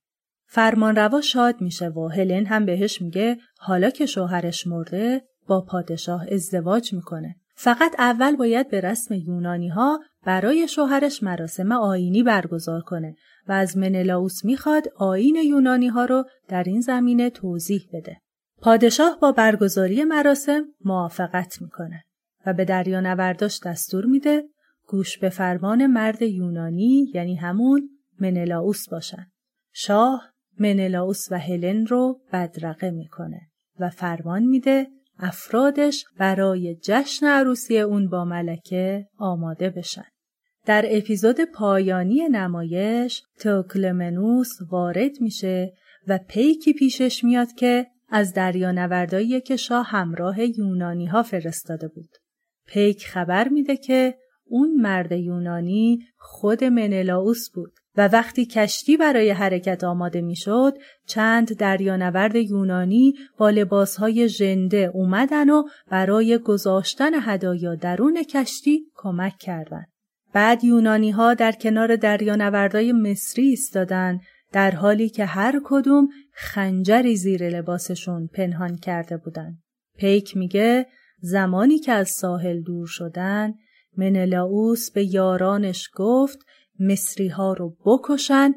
فرمانروا 0.47 1.21
شاد 1.21 1.61
میشه 1.61 1.89
و 1.89 2.09
هلن 2.09 2.47
هم 2.47 2.67
بهش 2.67 3.03
میگه 3.03 3.37
حالا 3.59 3.91
که 3.91 4.07
شوهرش 4.07 4.67
مرده 4.67 5.23
با 5.47 5.61
پادشاه 5.61 6.27
ازدواج 6.33 6.95
می‌کنه. 6.95 7.37
فقط 7.55 7.95
اول 7.99 8.37
باید 8.37 8.71
به 8.71 8.81
رسم 8.81 9.15
یونانی 9.15 9.69
ها 9.69 10.01
برای 10.25 10.69
شوهرش 10.69 11.23
مراسم 11.23 11.73
آینی 11.73 12.23
برگزار 12.23 12.81
کنه 12.81 13.17
و 13.49 13.53
از 13.53 13.77
منلاوس 13.77 14.45
می‌خواد 14.45 14.89
آین 14.97 15.37
یونانی 15.37 15.89
ها 15.89 16.05
رو 16.05 16.25
در 16.49 16.63
این 16.63 16.81
زمینه 16.81 17.31
توضیح 17.31 17.89
بده. 17.93 18.17
پادشاه 18.63 19.19
با 19.21 19.33
برگزاری 19.33 20.05
مراسم 20.05 20.65
موافقت 20.85 21.63
می‌کنه 21.63 22.05
و 22.47 22.53
به 22.53 22.65
دریا 22.65 23.01
نورداش 23.01 23.61
دستور 23.61 24.05
میده 24.05 24.45
گوش 24.89 25.19
به 25.19 25.29
فرمان 25.29 25.87
مرد 25.87 26.23
یونانی 26.23 27.11
یعنی 27.15 27.37
همون 27.37 27.91
منلاوس 28.21 28.89
باشن. 28.89 29.27
شاه 29.73 30.33
منلاوس 30.59 31.33
و 31.33 31.39
هلن 31.39 31.87
رو 31.87 32.21
بدرقه 32.33 32.91
می‌کنه 32.91 33.41
و 33.81 33.91
فرمان 33.91 34.43
میده 34.43 34.87
افرادش 35.19 36.05
برای 36.19 36.75
جشن 36.83 37.27
عروسی 37.27 37.79
اون 37.79 38.09
با 38.09 38.25
ملکه 38.25 39.07
آماده 39.19 39.71
بشن. 39.71 40.05
در 40.67 40.85
اپیزود 40.89 41.41
پایانی 41.41 42.29
نمایش 42.29 43.23
توکلمنوس 43.41 44.49
وارد 44.71 45.21
میشه 45.21 45.73
و 46.07 46.19
پیکی 46.29 46.73
پیشش 46.73 47.25
میاد 47.25 47.53
که 47.53 47.87
از 48.09 48.35
دریانوردایی 48.35 49.41
که 49.41 49.57
شاه 49.57 49.87
همراه 49.87 50.41
یونانی 50.59 51.07
ها 51.07 51.23
فرستاده 51.23 51.89
بود. 51.89 52.11
پیک 52.67 53.07
خبر 53.07 53.49
میده 53.49 53.77
که 53.77 54.15
اون 54.45 54.75
مرد 54.81 55.13
یونانی 55.13 55.99
خود 56.17 56.65
منلاوس 56.65 57.51
بود 57.55 57.73
و 57.97 58.09
وقتی 58.09 58.47
کشتی 58.47 58.97
برای 58.97 59.31
حرکت 59.31 59.85
آماده 59.85 60.21
می‌شد 60.21 60.75
چند 61.07 61.57
دریانورد 61.57 62.37
یونانی 62.37 63.15
با 63.39 63.51
لباسهای 63.51 64.29
ژنده 64.29 64.91
اومدن 64.95 65.51
و 65.51 65.63
برای 65.91 66.39
گذاشتن 66.39 67.11
هدایا 67.15 67.75
درون 67.75 68.23
کشتی 68.23 68.81
کمک 68.95 69.39
کردند. 69.39 69.87
بعد 70.33 70.65
یونانی 70.65 71.11
ها 71.11 71.35
در 71.35 71.53
کنار 71.53 71.97
دریانوردای 71.97 72.93
مصری 72.93 73.45
ایستادن 73.45 74.21
در 74.53 74.71
حالی 74.71 75.09
که 75.09 75.25
هر 75.25 75.61
کدوم 75.65 76.09
خنجری 76.33 77.17
زیر 77.17 77.49
لباسشون 77.49 78.27
پنهان 78.27 78.77
کرده 78.77 79.17
بودن. 79.17 79.59
پیک 79.99 80.37
میگه 80.37 80.87
زمانی 81.21 81.79
که 81.79 81.93
از 81.93 82.09
ساحل 82.09 82.63
دور 82.63 82.87
شدن 82.87 83.55
منلاوس 83.97 84.91
به 84.91 85.15
یارانش 85.15 85.91
گفت 85.95 86.46
مصری 86.81 87.29
ها 87.29 87.53
رو 87.53 87.77
بکشن 87.85 88.53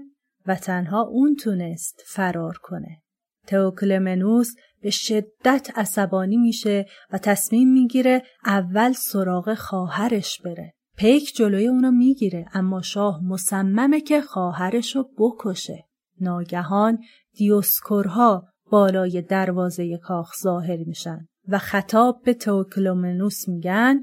و 0.46 0.56
تنها 0.56 1.02
اون 1.02 1.36
تونست 1.36 2.04
فرار 2.06 2.58
کنه. 2.62 3.02
تئوکلمنوس 3.48 4.56
به 4.82 4.90
شدت 4.90 5.72
عصبانی 5.76 6.38
میشه 6.38 6.86
و 7.12 7.18
تصمیم 7.18 7.74
می‌گیره 7.74 8.24
اول 8.46 8.92
سراغ 8.92 9.54
خواهرش 9.54 10.42
بره. 10.42 10.74
پیک 10.98 11.36
جلوی 11.36 11.68
اونو 11.68 11.92
می‌گیره 11.92 12.46
اما 12.54 12.82
شاه 12.82 13.24
مصممه 13.24 14.02
که 14.02 14.22
خواهرش 14.22 14.96
رو 14.96 15.10
بکشه. 15.18 15.86
ناگهان 16.22 17.00
دیوسکورها 17.38 18.48
بالای 18.72 19.22
دروازه 19.22 19.98
کاخ 19.98 20.34
ظاهر 20.44 20.78
میشن 20.78 21.28
و 21.48 21.58
خطاب 21.58 22.22
به 22.26 22.34
توکلومنوس 22.34 23.48
میگن 23.48 24.00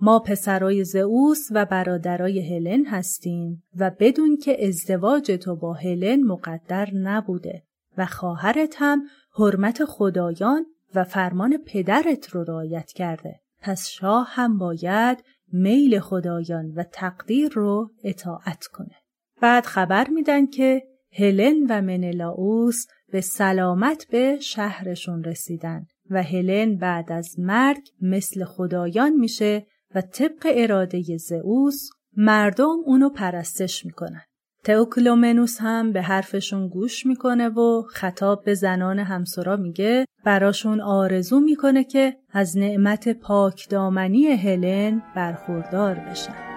ما 0.00 0.18
پسرای 0.18 0.84
زئوس 0.84 1.48
و 1.50 1.64
برادرای 1.64 2.54
هلن 2.54 2.86
هستیم 2.86 3.62
و 3.76 3.90
بدون 4.00 4.36
که 4.36 4.66
ازدواج 4.66 5.32
تو 5.32 5.56
با 5.56 5.72
هلن 5.72 6.22
مقدر 6.22 6.88
نبوده 6.94 7.62
و 7.98 8.06
خواهرت 8.06 8.74
هم 8.78 9.02
حرمت 9.38 9.84
خدایان 9.84 10.66
و 10.94 11.04
فرمان 11.04 11.58
پدرت 11.66 12.28
رو 12.28 12.44
رعایت 12.44 12.92
کرده. 12.92 13.40
پس 13.60 13.88
شاه 13.88 14.26
هم 14.30 14.58
باید 14.58 15.24
میل 15.52 16.00
خدایان 16.00 16.72
و 16.76 16.82
تقدیر 16.82 17.52
رو 17.52 17.90
اطاعت 18.04 18.66
کنه. 18.66 18.94
بعد 19.40 19.66
خبر 19.66 20.08
میدن 20.08 20.46
که 20.46 20.82
هلن 21.12 21.66
و 21.68 21.82
منلاوس 21.82 22.86
به 23.12 23.20
سلامت 23.20 24.06
به 24.10 24.38
شهرشون 24.40 25.24
رسیدن 25.24 25.86
و 26.10 26.22
هلن 26.22 26.76
بعد 26.76 27.12
از 27.12 27.34
مرگ 27.38 27.88
مثل 28.00 28.44
خدایان 28.44 29.12
میشه 29.12 29.66
و 29.96 30.00
طبق 30.00 30.52
اراده 30.54 31.16
زئوس 31.16 31.90
مردم 32.16 32.76
اونو 32.84 33.08
پرستش 33.08 33.86
می‌کنن. 33.86 34.22
تئوکلومنوس 34.64 35.56
هم 35.60 35.92
به 35.92 36.02
حرفشون 36.02 36.68
گوش 36.68 37.06
می‌کنه 37.06 37.48
و 37.48 37.82
خطاب 37.82 38.44
به 38.44 38.54
زنان 38.54 38.98
همسرا 38.98 39.56
میگه 39.56 40.06
براشون 40.24 40.80
آرزو 40.80 41.40
می‌کنه 41.40 41.84
که 41.84 42.16
از 42.30 42.58
نعمت 42.58 43.08
پاکدامنی 43.08 44.26
هلن 44.26 45.02
برخوردار 45.16 45.94
بشن. 45.94 46.55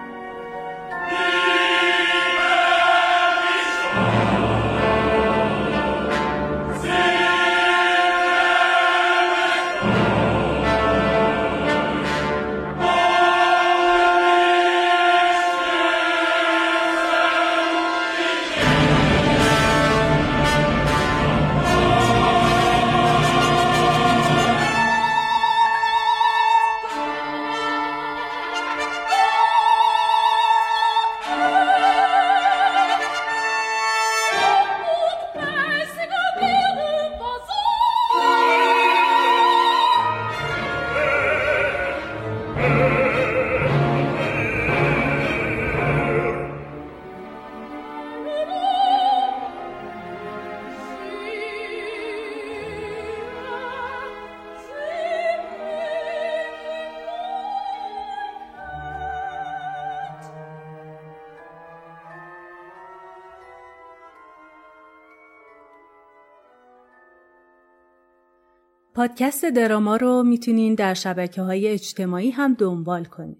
پادکست 69.00 69.44
دراما 69.44 69.96
رو 69.96 70.22
می‌تونین 70.22 70.74
در 70.74 70.94
شبکه 70.94 71.42
های 71.42 71.68
اجتماعی 71.68 72.30
هم 72.30 72.54
دنبال 72.54 73.04
کنید. 73.04 73.38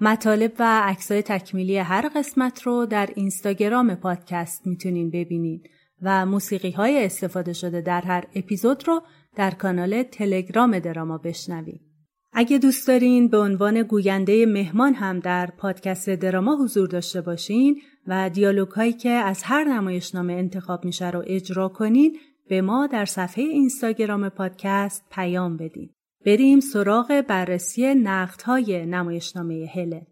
مطالب 0.00 0.52
و 0.58 0.80
عکسای 0.82 1.22
تکمیلی 1.22 1.78
هر 1.78 2.10
قسمت 2.16 2.62
رو 2.62 2.86
در 2.86 3.08
اینستاگرام 3.14 3.94
پادکست 3.94 4.66
می‌تونین 4.66 5.10
ببینید 5.10 5.70
و 6.02 6.26
موسیقی 6.26 6.70
های 6.70 7.04
استفاده 7.04 7.52
شده 7.52 7.80
در 7.80 8.00
هر 8.00 8.24
اپیزود 8.34 8.88
رو 8.88 9.02
در 9.36 9.50
کانال 9.50 10.02
تلگرام 10.02 10.78
دراما 10.78 11.18
بشنوید. 11.18 11.80
اگه 12.32 12.58
دوست 12.58 12.88
دارین 12.88 13.28
به 13.28 13.38
عنوان 13.38 13.82
گوینده 13.82 14.46
مهمان 14.46 14.94
هم 14.94 15.20
در 15.20 15.46
پادکست 15.58 16.10
دراما 16.10 16.56
حضور 16.56 16.88
داشته 16.88 17.20
باشین 17.20 17.80
و 18.06 18.30
دیالوگ 18.30 18.68
هایی 18.68 18.92
که 18.92 19.10
از 19.10 19.42
هر 19.42 19.64
نمایشنامه 19.64 20.32
انتخاب 20.32 20.84
میشه 20.84 21.10
رو 21.10 21.22
اجرا 21.26 21.68
کنین 21.68 22.16
به 22.50 22.62
ما 22.62 22.86
در 22.86 23.04
صفحه 23.04 23.44
اینستاگرام 23.44 24.28
پادکست 24.28 25.04
پیام 25.10 25.56
بدین. 25.56 25.90
بریم 26.26 26.60
سراغ 26.60 27.24
بررسی 27.28 27.94
نقدهای 27.94 28.86
نمایشنامه 28.86 29.70
هلن. 29.74 30.06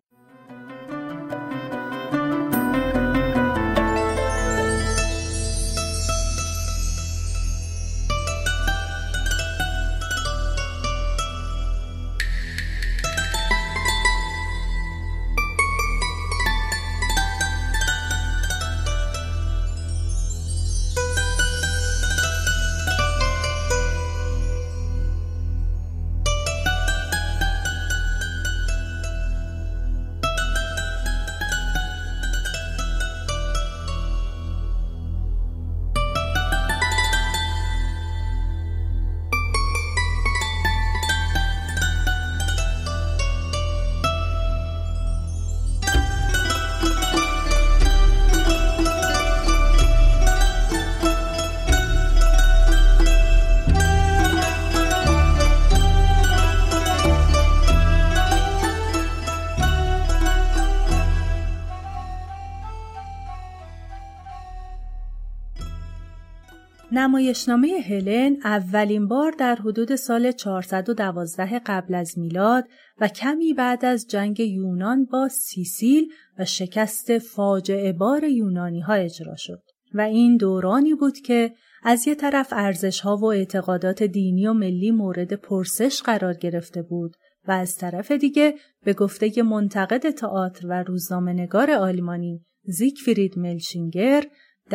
نمایشنامه 67.09 67.69
هلن 67.69 68.37
اولین 68.45 69.09
بار 69.09 69.33
در 69.39 69.55
حدود 69.55 69.97
سال 69.97 70.33
412 70.33 71.59
قبل 71.59 71.95
از 71.95 72.19
میلاد 72.19 72.65
و 73.01 73.09
کمی 73.09 73.55
بعد 73.55 73.85
از 73.85 74.07
جنگ 74.09 74.41
یونان 74.41 75.05
با 75.05 75.29
سیسیل 75.29 76.13
و 76.39 76.45
شکست 76.45 77.19
فاجعه 77.19 77.93
بار 77.93 78.25
یونانی 78.25 78.81
ها 78.81 78.93
اجرا 78.93 79.37
شد. 79.37 79.63
و 79.95 80.01
این 80.01 80.37
دورانی 80.37 80.95
بود 80.95 81.19
که 81.19 81.53
از 81.83 82.09
یه 82.09 82.15
طرف 82.15 82.49
ارزش 82.53 83.01
ها 83.01 83.17
و 83.17 83.25
اعتقادات 83.25 84.03
دینی 84.03 84.47
و 84.47 84.53
ملی 84.53 84.91
مورد 84.91 85.33
پرسش 85.33 86.03
قرار 86.03 86.35
گرفته 86.35 86.83
بود 86.83 87.17
و 87.49 87.53
از 87.53 87.77
طرف 87.77 88.11
دیگه 88.13 88.55
به 88.85 88.93
گفته 88.93 89.43
منتقد 89.43 90.11
تئاتر 90.11 90.67
و 90.67 90.83
روزنامه‌نگار 90.83 91.71
آلمانی 91.71 92.41
زیگفرید 92.65 93.39
ملشینگر 93.39 94.25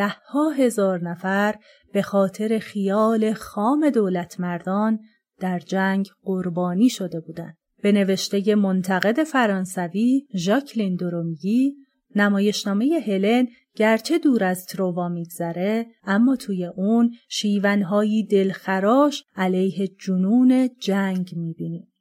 ها 0.02 0.50
هزار 0.50 1.00
نفر 1.02 1.54
به 1.92 2.02
خاطر 2.02 2.58
خیال 2.58 3.32
خام 3.32 3.90
دولت 3.90 4.40
مردان 4.40 4.98
در 5.40 5.58
جنگ 5.58 6.08
قربانی 6.22 6.88
شده 6.88 7.20
بودند. 7.20 7.56
به 7.82 7.92
نوشته 7.92 8.54
منتقد 8.54 9.24
فرانسوی 9.24 10.26
ژاکلین 10.36 10.96
درومیگی 10.96 11.74
نمایشنامه 12.16 13.00
هلن 13.06 13.48
گرچه 13.76 14.18
دور 14.18 14.44
از 14.44 14.66
تروا 14.66 15.08
میگذره 15.08 15.86
اما 16.04 16.36
توی 16.36 16.64
اون 16.64 17.10
شیونهایی 17.28 18.26
دلخراش 18.26 19.24
علیه 19.36 19.88
جنون 20.06 20.68
جنگ 20.80 21.30
می‌بینیم. 21.36 21.92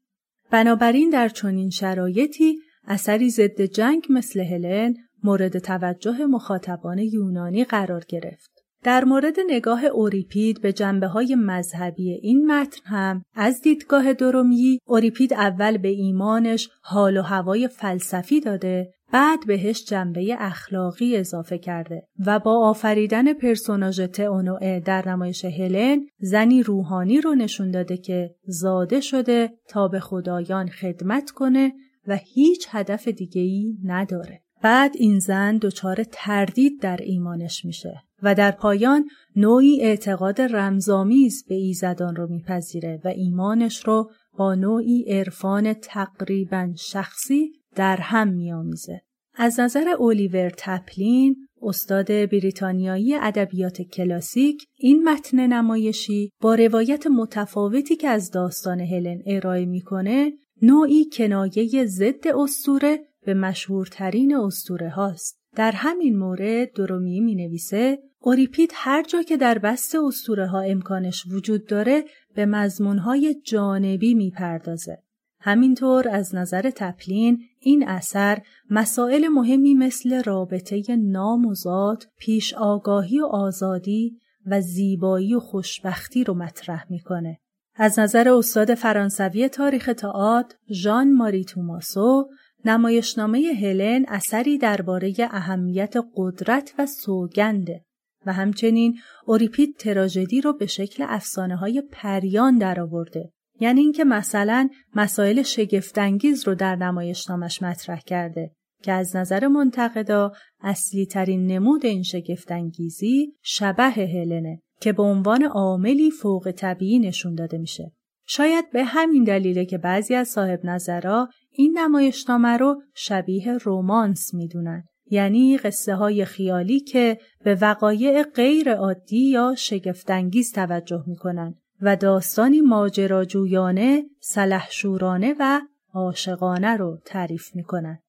بنابراین 0.51 1.09
در 1.09 1.29
چنین 1.29 1.69
شرایطی 1.69 2.55
اثری 2.87 3.29
ضد 3.29 3.61
جنگ 3.61 4.05
مثل 4.09 4.39
هلن 4.39 4.95
مورد 5.23 5.57
توجه 5.57 6.25
مخاطبان 6.25 6.97
یونانی 6.97 7.63
قرار 7.63 8.03
گرفت. 8.07 8.53
در 8.83 9.03
مورد 9.03 9.35
نگاه 9.47 9.85
اوریپید 9.85 10.61
به 10.61 10.73
جنبه 10.73 11.07
های 11.07 11.35
مذهبی 11.35 12.11
این 12.11 12.51
متن 12.51 12.81
هم 12.85 13.23
از 13.35 13.61
دیدگاه 13.61 14.13
درومی 14.13 14.79
اوریپید 14.85 15.33
اول 15.33 15.77
به 15.77 15.87
ایمانش 15.87 16.69
حال 16.81 17.17
و 17.17 17.21
هوای 17.21 17.67
فلسفی 17.67 18.39
داده 18.39 18.93
بعد 19.13 19.39
بهش 19.47 19.85
جنبه 19.85 20.35
اخلاقی 20.39 21.17
اضافه 21.17 21.57
کرده 21.57 22.07
و 22.25 22.39
با 22.39 22.69
آفریدن 22.69 23.33
پرسوناژ 23.33 24.01
تئونوئه 24.01 24.79
در 24.79 25.09
نمایش 25.09 25.45
هلن 25.45 26.05
زنی 26.19 26.63
روحانی 26.63 27.21
رو 27.21 27.35
نشون 27.35 27.71
داده 27.71 27.97
که 27.97 28.35
زاده 28.45 29.01
شده 29.01 29.49
تا 29.69 29.87
به 29.87 29.99
خدایان 29.99 30.67
خدمت 30.67 31.31
کنه 31.31 31.73
و 32.07 32.15
هیچ 32.15 32.67
هدف 32.71 33.07
دیگه‌ای 33.07 33.77
نداره. 33.83 34.41
بعد 34.63 34.91
این 34.95 35.19
زن 35.19 35.57
دچار 35.57 36.03
تردید 36.11 36.81
در 36.81 36.99
ایمانش 37.03 37.65
میشه 37.65 38.03
و 38.21 38.35
در 38.35 38.51
پایان 38.51 39.09
نوعی 39.35 39.81
اعتقاد 39.81 40.41
رمزآمیز 40.41 41.45
به 41.49 41.55
ایزدان 41.55 42.15
رو 42.15 42.27
میپذیره 42.27 43.01
و 43.05 43.07
ایمانش 43.07 43.85
رو 43.85 44.11
با 44.37 44.55
نوعی 44.55 45.05
عرفان 45.07 45.73
تقریبا 45.73 46.73
شخصی 46.77 47.51
در 47.75 47.97
هم 47.97 48.27
میآمیزه. 48.27 49.01
از 49.35 49.59
نظر 49.59 49.87
اولیور 49.99 50.51
تپلین 50.57 51.35
استاد 51.61 52.07
بریتانیایی 52.07 53.15
ادبیات 53.15 53.81
کلاسیک 53.81 54.65
این 54.77 55.09
متن 55.09 55.47
نمایشی 55.47 56.31
با 56.41 56.55
روایت 56.55 57.07
متفاوتی 57.07 57.95
که 57.95 58.07
از 58.07 58.31
داستان 58.31 58.79
هلن 58.79 59.21
ارائه 59.25 59.65
می‌کنه 59.65 60.31
نوعی 60.61 61.05
کنایه 61.13 61.85
ضد 61.85 62.27
استوره 62.27 62.99
به 63.25 63.33
مشهورترین 63.33 64.35
استوره 64.35 64.89
هاست. 64.89 65.39
در 65.55 65.71
همین 65.71 66.17
مورد 66.17 66.73
درومی 66.73 67.19
می 67.19 67.35
نویسه 67.35 67.99
اوریپید 68.19 68.71
هر 68.73 69.03
جا 69.03 69.21
که 69.21 69.37
در 69.37 69.57
بست 69.57 69.95
استوره 69.95 70.47
ها 70.47 70.61
امکانش 70.61 71.25
وجود 71.31 71.65
داره 71.65 72.03
به 72.35 72.45
مزمون 72.45 72.97
های 72.97 73.35
جانبی 73.45 74.13
می 74.13 74.31
پردازه. 74.31 74.97
همینطور 75.39 76.09
از 76.09 76.35
نظر 76.35 76.69
تپلین 76.75 77.39
این 77.59 77.87
اثر 77.87 78.41
مسائل 78.69 79.27
مهمی 79.27 79.73
مثل 79.73 80.23
رابطه 80.23 80.95
نام 80.95 81.45
و 81.45 81.53
ذات، 81.53 82.07
پیش 82.17 82.53
آگاهی 82.53 83.19
و 83.19 83.25
آزادی 83.25 84.17
و 84.45 84.61
زیبایی 84.61 85.35
و 85.35 85.39
خوشبختی 85.39 86.23
رو 86.23 86.33
مطرح 86.33 86.85
می‌کنه. 86.89 87.39
از 87.75 87.99
نظر 87.99 88.29
استاد 88.29 88.73
فرانسوی 88.73 89.49
تاریخ 89.49 89.89
تئاتر 89.97 90.55
ژان 90.71 91.13
ماری 91.13 91.45
توماسو 91.45 92.29
نمایشنامه 92.65 93.39
هلن 93.39 94.05
اثری 94.07 94.57
درباره 94.57 95.13
اهمیت 95.19 95.93
قدرت 96.15 96.73
و 96.79 96.85
سوگنده 96.85 97.81
و 98.25 98.33
همچنین 98.33 98.99
اوریپید 99.25 99.75
تراژدی 99.77 100.41
رو 100.41 100.53
به 100.53 100.65
شکل 100.65 101.05
افسانه 101.07 101.55
های 101.55 101.83
پریان 101.91 102.57
درآورده. 102.57 103.31
یعنی 103.59 103.81
اینکه 103.81 104.03
مثلا 104.03 104.69
مسائل 104.95 105.41
شگفتانگیز 105.41 106.47
رو 106.47 106.55
در 106.55 106.75
نمایشنامش 106.75 107.61
مطرح 107.61 107.99
کرده 107.99 108.51
که 108.83 108.91
از 108.91 109.15
نظر 109.15 109.47
منتقدا 109.47 110.31
اصلی 110.61 111.05
ترین 111.05 111.45
نمود 111.45 111.85
این 111.85 112.03
شگفتانگیزی 112.03 113.33
شبه 113.41 113.83
هلنه 113.83 114.59
که 114.81 114.93
به 114.93 115.03
عنوان 115.03 115.43
عاملی 115.43 116.11
فوق 116.11 116.51
طبیعی 116.51 116.99
نشون 116.99 117.35
داده 117.35 117.57
میشه. 117.57 117.91
شاید 118.27 118.71
به 118.71 118.83
همین 118.83 119.23
دلیله 119.23 119.65
که 119.65 119.77
بعضی 119.77 120.15
از 120.15 120.27
صاحب 120.27 120.59
نظرها 120.63 121.29
این 121.55 121.77
نمایشنامه 121.77 122.57
رو 122.57 122.81
شبیه 122.93 123.57
رومانس 123.57 124.33
می‌دونن 124.33 124.83
یعنی 125.11 125.57
قصه 125.57 125.95
های 125.95 126.25
خیالی 126.25 126.79
که 126.79 127.17
به 127.43 127.55
وقایع 127.55 128.23
غیر 128.23 128.73
عادی 128.73 129.29
یا 129.29 129.55
شگفتانگیز 129.57 130.51
توجه 130.51 131.03
می‌کنن 131.07 131.55
و 131.81 131.95
داستانی 131.95 132.61
ماجراجویانه، 132.61 134.03
سلحشورانه 134.19 135.35
و 135.39 135.61
عاشقانه 135.93 136.77
رو 136.77 136.99
تعریف 137.05 137.55
می‌کنن. 137.55 137.99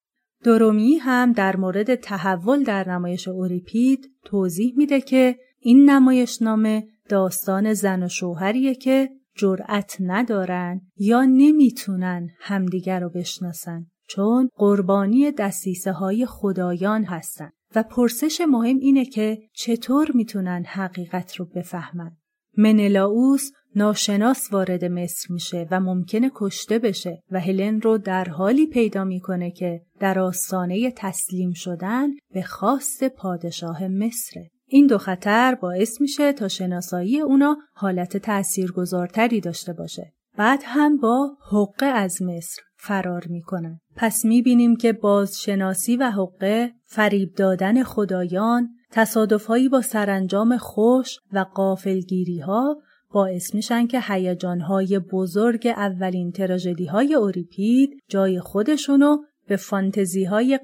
درومی 0.45 0.97
هم 0.97 1.33
در 1.33 1.57
مورد 1.57 1.95
تحول 1.95 2.63
در 2.63 2.89
نمایش 2.89 3.29
اوریپید 3.29 4.11
توضیح 4.25 4.75
میده 4.77 5.01
که 5.01 5.37
این 5.59 5.91
نمایشنامه 5.91 6.87
داستان 7.09 7.75
زن 7.75 8.03
و 8.03 8.09
شوهریه 8.09 8.75
که 8.75 9.11
جرأت 9.37 9.97
ندارن 10.01 10.81
یا 10.97 11.25
نمی‌تونن 11.25 12.29
همدیگر 12.41 13.01
رو 13.01 13.11
بشناسن 13.11 13.87
چون 14.09 14.49
قربانی 14.57 15.33
دستیسه 15.33 15.93
های 15.93 16.27
خدایان 16.27 17.05
هستن 17.05 17.51
و 17.75 17.83
پرسش 17.83 18.41
مهم 18.49 18.77
اینه 18.77 19.05
که 19.05 19.39
چطور 19.53 20.11
می‌تونن 20.15 20.65
حقیقت 20.67 21.37
رو 21.37 21.45
بفهمن. 21.45 22.17
منلاوس 22.57 23.51
ناشناس 23.77 24.53
وارد 24.53 24.85
مصر 24.85 25.33
میشه 25.33 25.69
و 25.71 25.81
ممکنه 25.81 26.31
کشته 26.35 26.79
بشه 26.79 27.23
و 27.31 27.41
هلن 27.41 27.81
رو 27.81 27.99
در 27.99 28.25
حالی 28.25 28.67
پیدا 28.67 29.05
می‌کنه 29.05 29.51
که 29.51 29.81
در 30.01 30.19
آستانه 30.19 30.91
تسلیم 30.97 31.53
شدن 31.53 32.09
به 32.35 32.43
خواست 32.43 33.09
پادشاه 33.09 33.89
مصره. 33.89 34.51
این 34.75 34.87
دو 34.87 34.99
خطر 34.99 35.55
باعث 35.55 36.01
میشه 36.01 36.33
تا 36.33 36.49
شناسایی 36.49 37.21
اونا 37.21 37.57
حالت 37.75 38.17
تأثیرگذارتری 38.17 39.41
داشته 39.41 39.73
باشه. 39.73 40.13
بعد 40.37 40.61
هم 40.65 40.97
با 40.97 41.37
حقه 41.51 41.87
از 41.87 42.23
مصر 42.23 42.63
فرار 42.77 43.25
می‌کنن. 43.27 43.81
پس 43.97 44.25
می‌بینیم 44.25 44.77
که 44.77 44.93
بازشناسی 44.93 45.97
و 45.97 46.11
حقه 46.11 46.73
فریب 46.87 47.35
دادن 47.35 47.83
خدایان 47.83 48.69
تصادفهایی 48.91 49.69
با 49.69 49.81
سرانجام 49.81 50.57
خوش 50.57 51.19
و 51.33 51.47
قافلگیری 51.55 52.39
ها 52.39 52.77
باعث 53.13 53.55
میشن 53.55 53.87
که 53.87 54.01
هیجانهای 54.01 54.99
بزرگ 54.99 55.67
اولین 55.67 56.33
تراژدی 56.33 56.87
های 56.87 57.15
اوریپید 57.15 57.91
جای 58.09 58.41
خودشونو 58.41 59.17
به 59.49 59.57
فانتزی 59.57 60.25
های 60.25 60.59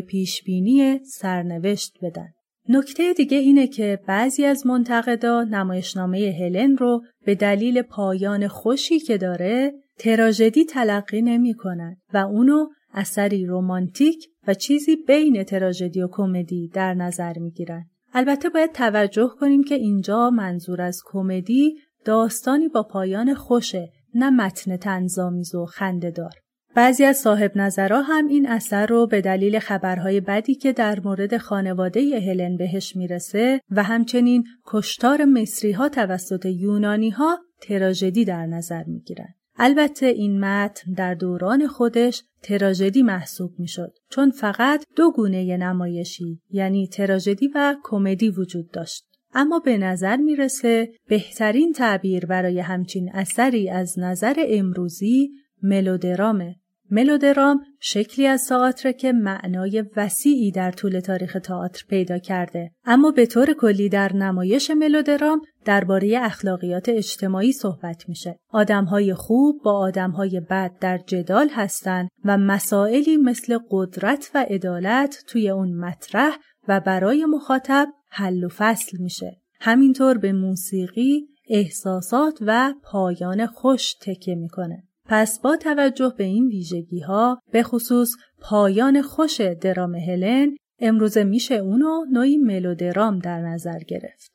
پیش 0.00 0.42
بینی 0.42 1.00
سرنوشت 1.04 1.92
بدن. 2.02 2.33
نکته 2.68 3.12
دیگه 3.12 3.38
اینه 3.38 3.66
که 3.66 4.00
بعضی 4.06 4.44
از 4.44 4.66
منتقدا 4.66 5.44
نمایشنامه 5.44 6.36
هلن 6.40 6.76
رو 6.76 7.02
به 7.24 7.34
دلیل 7.34 7.82
پایان 7.82 8.48
خوشی 8.48 8.98
که 8.98 9.18
داره 9.18 9.72
تراژدی 9.98 10.64
تلقی 10.64 11.22
نمی‌کنن 11.22 11.96
و 12.14 12.16
اونو 12.16 12.66
اثری 12.94 13.46
رومانتیک 13.46 14.28
و 14.46 14.54
چیزی 14.54 14.96
بین 14.96 15.44
تراژدی 15.44 16.02
و 16.02 16.08
کمدی 16.12 16.68
در 16.68 16.94
نظر 16.94 17.38
می‌گیرن. 17.38 17.84
البته 18.14 18.48
باید 18.48 18.72
توجه 18.72 19.30
کنیم 19.40 19.64
که 19.64 19.74
اینجا 19.74 20.30
منظور 20.30 20.82
از 20.82 21.02
کمدی 21.06 21.74
داستانی 22.04 22.68
با 22.68 22.82
پایان 22.82 23.34
خوشه 23.34 23.92
نه 24.14 24.30
متن 24.30 24.76
تنظامیز 24.76 25.54
و 25.54 25.66
خندهدار. 25.66 26.43
بعضی 26.74 27.04
از 27.04 27.16
صاحب 27.16 27.52
نظرها 27.56 28.02
هم 28.02 28.28
این 28.28 28.48
اثر 28.48 28.86
رو 28.86 29.06
به 29.06 29.20
دلیل 29.20 29.58
خبرهای 29.58 30.20
بدی 30.20 30.54
که 30.54 30.72
در 30.72 31.00
مورد 31.00 31.36
خانواده 31.36 32.20
هلن 32.20 32.56
بهش 32.56 32.96
می‌رسه 32.96 33.60
و 33.70 33.82
همچنین 33.82 34.44
کشتار 34.66 35.24
مصری 35.24 35.72
ها 35.72 35.88
توسط 35.88 36.46
یونانی 36.46 37.10
ها 37.10 37.38
تراژدی 37.60 38.24
در 38.24 38.46
نظر 38.46 38.84
می‌گیرن. 38.84 39.34
البته 39.56 40.06
این 40.06 40.40
متن 40.40 40.92
در 40.92 41.14
دوران 41.14 41.66
خودش 41.66 42.22
تراژدی 42.42 43.02
محسوب 43.02 43.50
می‌شد 43.58 43.92
چون 44.10 44.30
فقط 44.30 44.84
دو 44.96 45.12
گونه 45.12 45.56
نمایشی 45.56 46.40
یعنی 46.50 46.88
تراژدی 46.88 47.50
و 47.54 47.76
کمدی 47.82 48.28
وجود 48.28 48.70
داشت. 48.70 49.04
اما 49.34 49.58
به 49.58 49.78
نظر 49.78 50.16
می‌رسه 50.16 50.88
بهترین 51.08 51.72
تعبیر 51.72 52.26
برای 52.26 52.60
همچین 52.60 53.10
اثری 53.12 53.70
از 53.70 53.98
نظر 53.98 54.34
امروزی 54.48 55.30
ملودرامه 55.62 56.56
ملودرام 56.90 57.60
شکلی 57.80 58.26
از 58.26 58.48
تئاتر 58.48 58.92
که 58.92 59.12
معنای 59.12 59.84
وسیعی 59.96 60.50
در 60.50 60.70
طول 60.70 61.00
تاریخ 61.00 61.36
تئاتر 61.42 61.84
پیدا 61.88 62.18
کرده. 62.18 62.70
اما 62.84 63.10
به 63.10 63.26
طور 63.26 63.52
کلی 63.52 63.88
در 63.88 64.12
نمایش 64.12 64.70
ملودرام 64.70 65.40
درباره 65.64 66.18
اخلاقیات 66.22 66.88
اجتماعی 66.88 67.52
صحبت 67.52 68.08
میشه. 68.08 68.36
آدمهای 68.48 69.14
خوب 69.14 69.62
با 69.64 69.78
آدمهای 69.78 70.40
بد 70.50 70.70
در 70.80 70.98
جدال 71.06 71.48
هستند 71.52 72.08
و 72.24 72.38
مسائلی 72.38 73.16
مثل 73.16 73.58
قدرت 73.70 74.30
و 74.34 74.46
عدالت 74.48 75.24
توی 75.26 75.50
اون 75.50 75.74
مطرح 75.74 76.36
و 76.68 76.80
برای 76.80 77.24
مخاطب 77.24 77.88
حل 78.08 78.44
و 78.44 78.48
فصل 78.48 78.96
میشه. 79.00 79.40
همینطور 79.60 80.18
به 80.18 80.32
موسیقی 80.32 81.28
احساسات 81.48 82.38
و 82.40 82.74
پایان 82.82 83.46
خوش 83.46 83.94
تکیه 83.94 84.34
می‌کنه. 84.34 84.82
پس 85.06 85.40
با 85.40 85.56
توجه 85.56 86.14
به 86.18 86.24
این 86.24 86.46
ویژگی 86.46 87.00
ها 87.00 87.40
به 87.52 87.62
خصوص 87.62 88.16
پایان 88.40 89.02
خوش 89.02 89.40
درام 89.40 89.94
هلن 89.94 90.56
امروزه 90.78 91.24
میشه 91.24 91.54
اونو 91.54 92.04
نوعی 92.12 92.36
ملودرام 92.36 93.18
در 93.18 93.40
نظر 93.40 93.78
گرفت. 93.78 94.33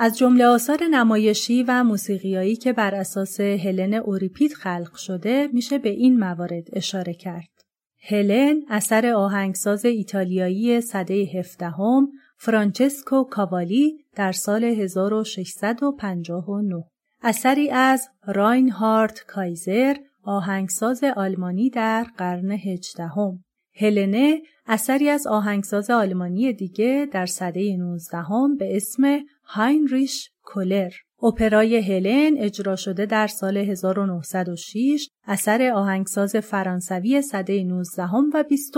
از 0.00 0.18
جمله 0.18 0.46
آثار 0.46 0.78
نمایشی 0.90 1.62
و 1.62 1.84
موسیقیایی 1.84 2.56
که 2.56 2.72
بر 2.72 2.94
اساس 2.94 3.40
هلن 3.40 3.94
اوریپید 3.94 4.52
خلق 4.52 4.96
شده 4.96 5.48
میشه 5.52 5.78
به 5.78 5.88
این 5.88 6.18
موارد 6.18 6.68
اشاره 6.72 7.14
کرد. 7.14 7.48
هلن 8.08 8.62
اثر 8.68 9.06
آهنگساز 9.06 9.84
ایتالیایی 9.84 10.80
سده 10.80 11.14
هفدهم 11.14 12.08
فرانچسکو 12.36 13.24
کاوالی 13.24 14.04
در 14.16 14.32
سال 14.32 14.64
1659 14.64 16.84
اثری 17.22 17.70
از 17.70 18.08
راینهارد 18.26 19.20
کایزر 19.26 19.96
آهنگساز 20.22 21.04
آلمانی 21.04 21.70
در 21.70 22.06
قرن 22.16 22.50
هجدهم 22.50 23.44
هلنه 23.74 24.42
اثری 24.66 25.08
از 25.08 25.26
آهنگساز 25.26 25.90
آلمانی 25.90 26.52
دیگه 26.52 27.08
در 27.12 27.26
سده 27.26 27.76
19 27.76 28.18
به 28.58 28.76
اسم 28.76 29.20
هاینریش 29.50 30.30
کولر. 30.42 30.90
اپرای 31.22 31.76
هلن 31.76 32.38
اجرا 32.38 32.76
شده 32.76 33.06
در 33.06 33.26
سال 33.26 33.56
1906 33.56 35.08
اثر 35.26 35.70
آهنگساز 35.74 36.36
فرانسوی 36.36 37.22
سده 37.22 37.64
19 37.64 38.02
و 38.34 38.42
20 38.42 38.74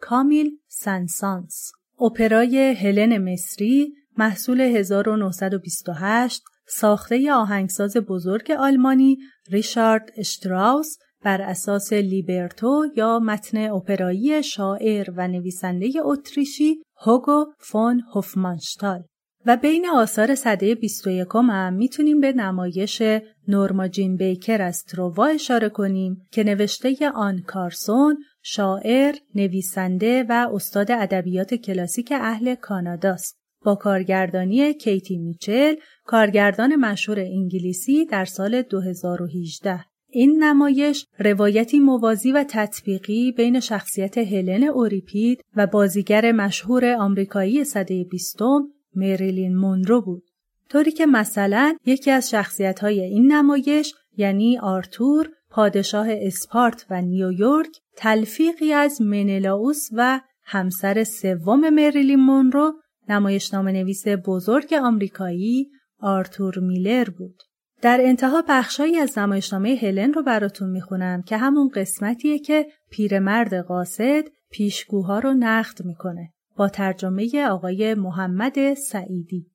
کامیل 0.00 0.50
سنسانس. 0.68 1.72
اپرای 2.00 2.58
هلن 2.58 3.32
مصری 3.32 3.94
محصول 4.18 4.60
1928 4.60 6.42
ساخته 6.66 7.32
آهنگساز 7.32 7.96
بزرگ 7.96 8.50
آلمانی 8.50 9.18
ریشارد 9.50 10.10
اشتراوس 10.16 10.96
بر 11.24 11.42
اساس 11.42 11.92
لیبرتو 11.92 12.84
یا 12.96 13.18
متن 13.18 13.70
اپرایی 13.70 14.42
شاعر 14.42 15.10
و 15.16 15.28
نویسنده 15.28 15.90
اتریشی 16.02 16.82
هوگو 16.96 17.46
فون 17.58 18.02
هوفمانشتال. 18.14 19.04
و 19.46 19.56
بین 19.56 19.86
آثار 19.86 20.34
صده 20.34 20.74
21 20.74 21.28
هم 21.34 21.72
می‌تونیم 21.72 22.20
به 22.20 22.32
نمایش 22.32 23.02
نورما 23.48 23.88
جین 23.88 24.16
بیکر 24.16 24.62
از 24.62 24.84
تروا 24.84 25.26
اشاره 25.26 25.68
کنیم 25.68 26.26
که 26.30 26.44
نوشته 26.44 27.10
آن 27.14 27.42
کارسون 27.46 28.16
شاعر، 28.42 29.14
نویسنده 29.34 30.26
و 30.28 30.48
استاد 30.52 30.90
ادبیات 30.90 31.54
کلاسیک 31.54 32.12
اهل 32.12 32.54
کاناداست 32.54 33.38
با 33.64 33.74
کارگردانی 33.74 34.74
کیتی 34.74 35.18
میچل 35.18 35.74
کارگردان 36.04 36.76
مشهور 36.76 37.20
انگلیسی 37.20 38.04
در 38.04 38.24
سال 38.24 38.62
2018 38.62 39.84
این 40.10 40.44
نمایش 40.44 41.06
روایتی 41.18 41.78
موازی 41.78 42.32
و 42.32 42.44
تطبیقی 42.48 43.32
بین 43.32 43.60
شخصیت 43.60 44.18
هلن 44.18 44.64
اوریپید 44.64 45.40
و 45.56 45.66
بازیگر 45.66 46.32
مشهور 46.32 46.92
آمریکایی 46.92 47.64
صده 47.64 48.04
بیستم 48.04 48.73
مریلین 48.96 49.56
مونرو 49.56 50.00
بود. 50.00 50.22
طوری 50.68 50.92
که 50.92 51.06
مثلا 51.06 51.76
یکی 51.86 52.10
از 52.10 52.30
شخصیت 52.30 52.80
های 52.80 53.00
این 53.00 53.32
نمایش 53.32 53.94
یعنی 54.16 54.58
آرتور 54.58 55.28
پادشاه 55.50 56.06
اسپارت 56.10 56.86
و 56.90 57.02
نیویورک 57.02 57.80
تلفیقی 57.96 58.72
از 58.72 59.02
منلاوس 59.02 59.88
و 59.92 60.20
همسر 60.44 61.04
سوم 61.04 61.70
مریلین 61.70 62.20
مونرو 62.20 62.72
نمایشنامه 63.08 63.72
نویس 63.72 64.04
بزرگ 64.26 64.74
آمریکایی 64.74 65.70
آرتور 66.00 66.58
میلر 66.58 67.10
بود. 67.10 67.42
در 67.82 68.00
انتها 68.00 68.44
بخشایی 68.48 68.96
از 68.96 69.18
نمایشنامه 69.18 69.78
هلن 69.82 70.12
رو 70.12 70.22
براتون 70.22 70.70
می‌خونم 70.70 71.22
که 71.22 71.36
همون 71.36 71.68
قسمتیه 71.68 72.38
که 72.38 72.66
پیرمرد 72.90 73.54
قاصد 73.54 74.24
پیشگوها 74.50 75.18
رو 75.18 75.34
نقد 75.34 75.84
می‌کنه 75.84 76.32
با 76.56 76.68
ترجمه 76.68 77.46
آقای 77.50 77.94
محمد 77.94 78.74
سعیدی. 78.74 79.46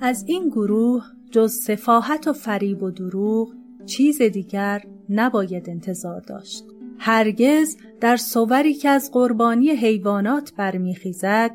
از 0.00 0.24
این 0.26 0.48
گروه 0.48 1.04
جز 1.30 1.52
سفاحت 1.52 2.28
و 2.28 2.32
فریب 2.32 2.82
و 2.82 2.90
دروغ 2.90 3.48
چیز 3.86 4.22
دیگر 4.22 4.82
نباید 5.08 5.70
انتظار 5.70 6.20
داشت. 6.20 6.64
هرگز 6.98 7.76
در 8.00 8.16
صوری 8.16 8.74
که 8.74 8.88
از 8.88 9.10
قربانی 9.12 9.70
حیوانات 9.70 10.52
برمیخیزد 10.56 11.50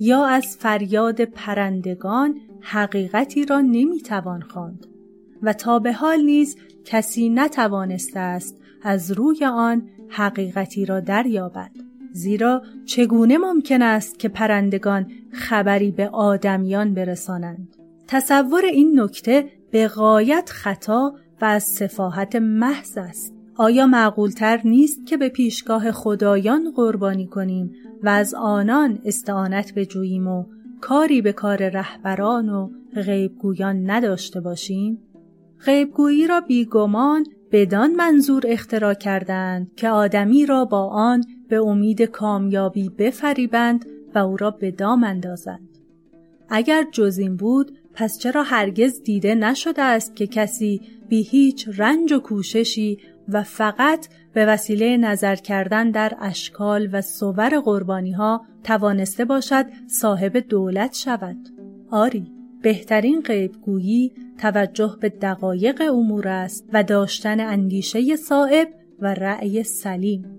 یا 0.00 0.26
از 0.26 0.56
فریاد 0.60 1.20
پرندگان 1.20 2.40
حقیقتی 2.60 3.46
را 3.46 3.60
نمی‌توان 3.60 4.40
خواند. 4.40 4.86
و 5.42 5.52
تا 5.52 5.78
به 5.78 5.92
حال 5.92 6.20
نیز 6.20 6.56
کسی 6.84 7.28
نتوانسته 7.28 8.20
است 8.20 8.56
از 8.82 9.12
روی 9.12 9.44
آن 9.44 9.88
حقیقتی 10.08 10.86
را 10.86 11.00
دریابد. 11.00 11.70
زیرا 12.12 12.62
چگونه 12.84 13.38
ممکن 13.38 13.82
است 13.82 14.18
که 14.18 14.28
پرندگان 14.28 15.10
خبری 15.32 15.90
به 15.90 16.08
آدمیان 16.08 16.94
برسانند؟ 16.94 17.76
تصور 18.08 18.64
این 18.64 19.00
نکته 19.00 19.50
به 19.70 19.88
غایت 19.88 20.50
خطا 20.52 21.14
و 21.40 21.44
از 21.44 21.64
سفاحت 21.64 22.36
محض 22.36 22.98
است. 22.98 23.34
آیا 23.56 23.86
معقولتر 23.86 24.60
نیست 24.64 25.06
که 25.06 25.16
به 25.16 25.28
پیشگاه 25.28 25.92
خدایان 25.92 26.72
قربانی 26.76 27.26
کنیم 27.26 27.72
و 28.06 28.08
از 28.08 28.34
آنان 28.34 28.98
استعانت 29.04 29.74
بجوییم 29.74 30.28
و 30.28 30.44
کاری 30.80 31.22
به 31.22 31.32
کار 31.32 31.68
رهبران 31.68 32.48
و 32.48 32.70
غیبگویان 32.94 33.90
نداشته 33.90 34.40
باشیم؟ 34.40 34.98
غیبگویی 35.64 36.26
را 36.26 36.40
بیگمان 36.40 37.26
بدان 37.52 37.94
منظور 37.94 38.42
اختراع 38.46 38.94
کردند 38.94 39.70
که 39.76 39.88
آدمی 39.88 40.46
را 40.46 40.64
با 40.64 40.86
آن 40.86 41.24
به 41.48 41.56
امید 41.60 42.02
کامیابی 42.02 42.88
بفریبند 42.88 43.86
و 44.14 44.18
او 44.18 44.36
را 44.36 44.50
به 44.50 44.70
دام 44.70 45.04
اندازند. 45.04 45.68
اگر 46.48 46.84
جز 46.92 47.18
این 47.18 47.36
بود 47.36 47.78
پس 47.94 48.18
چرا 48.18 48.42
هرگز 48.42 49.02
دیده 49.02 49.34
نشده 49.34 49.82
است 49.82 50.16
که 50.16 50.26
کسی 50.26 50.80
بی 51.08 51.22
هیچ 51.22 51.68
رنج 51.76 52.12
و 52.12 52.18
کوششی 52.18 52.98
و 53.28 53.42
فقط 53.42 54.08
به 54.32 54.46
وسیله 54.46 54.96
نظر 54.96 55.36
کردن 55.36 55.90
در 55.90 56.16
اشکال 56.20 56.88
و 56.92 57.00
صور 57.00 57.60
قربانی 57.60 58.12
ها 58.12 58.46
توانسته 58.64 59.24
باشد 59.24 59.66
صاحب 59.86 60.36
دولت 60.36 60.94
شود. 60.94 61.36
آری، 61.90 62.32
بهترین 62.62 63.20
غیبگویی 63.20 64.12
توجه 64.38 64.96
به 65.00 65.08
دقایق 65.08 65.82
امور 65.92 66.28
است 66.28 66.68
و 66.72 66.82
داشتن 66.82 67.40
اندیشه 67.40 68.16
صاحب 68.16 68.68
و 69.00 69.14
رأی 69.14 69.62
سلیم. 69.62 70.35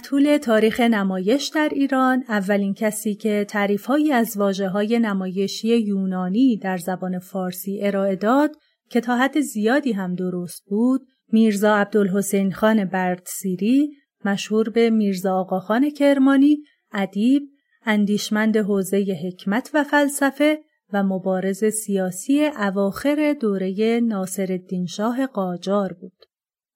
طول 0.00 0.38
تاریخ 0.38 0.80
نمایش 0.80 1.48
در 1.48 1.68
ایران 1.72 2.24
اولین 2.28 2.74
کسی 2.74 3.14
که 3.14 3.46
تعریفهایی 3.48 4.12
از 4.12 4.36
واجه 4.36 4.68
های 4.68 4.98
نمایشی 4.98 5.76
یونانی 5.76 6.56
در 6.56 6.76
زبان 6.76 7.18
فارسی 7.18 7.80
ارائه 7.82 8.16
داد 8.16 8.56
که 8.90 9.00
تا 9.00 9.16
حد 9.16 9.40
زیادی 9.40 9.92
هم 9.92 10.14
درست 10.14 10.64
بود 10.66 11.00
میرزا 11.32 11.76
عبدالحسین 11.76 12.52
خان 12.52 12.84
بردسیری 12.84 13.90
مشهور 14.24 14.70
به 14.70 14.90
میرزا 14.90 15.34
آقاخان 15.34 15.90
کرمانی 15.90 16.58
ادیب 16.92 17.42
اندیشمند 17.86 18.56
حوزه 18.56 19.18
حکمت 19.24 19.70
و 19.74 19.84
فلسفه 19.84 20.58
و 20.92 21.02
مبارز 21.02 21.64
سیاسی 21.64 22.44
اواخر 22.44 23.36
دوره 23.40 24.00
ناصرالدین 24.02 24.86
شاه 24.86 25.26
قاجار 25.26 25.92
بود. 25.92 26.24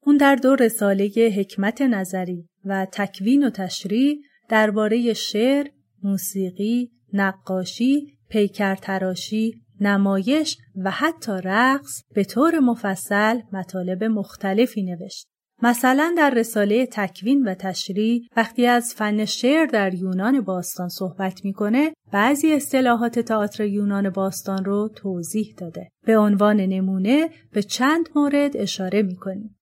اون 0.06 0.16
در 0.16 0.36
دو 0.36 0.54
رساله 0.54 1.34
حکمت 1.36 1.82
نظری 1.82 2.48
و 2.64 2.86
تکوین 2.92 3.46
و 3.46 3.50
تشریح 3.50 4.16
درباره 4.48 5.12
شعر، 5.12 5.66
موسیقی، 6.02 6.90
نقاشی، 7.12 8.18
پیکر 8.28 8.74
تراشی، 8.74 9.60
نمایش 9.80 10.58
و 10.76 10.90
حتی 10.90 11.32
رقص 11.44 12.02
به 12.14 12.24
طور 12.24 12.58
مفصل 12.58 13.40
مطالب 13.52 14.04
مختلفی 14.04 14.82
نوشت. 14.82 15.26
مثلا 15.62 16.14
در 16.16 16.30
رساله 16.30 16.86
تکوین 16.86 17.42
و 17.42 17.54
تشریح 17.54 18.28
وقتی 18.36 18.66
از 18.66 18.94
فن 18.94 19.24
شعر 19.24 19.66
در 19.66 19.94
یونان 19.94 20.40
باستان 20.40 20.88
صحبت 20.88 21.44
می‌کنه 21.44 21.92
بعضی 22.12 22.52
اصطلاحات 22.52 23.18
تئاتر 23.18 23.64
یونان 23.64 24.10
باستان 24.10 24.64
رو 24.64 24.90
توضیح 24.96 25.54
داده. 25.58 25.88
به 26.06 26.16
عنوان 26.16 26.60
نمونه 26.60 27.30
به 27.52 27.62
چند 27.62 28.08
مورد 28.16 28.56
اشاره 28.56 29.02
می‌کنیم. 29.02 29.56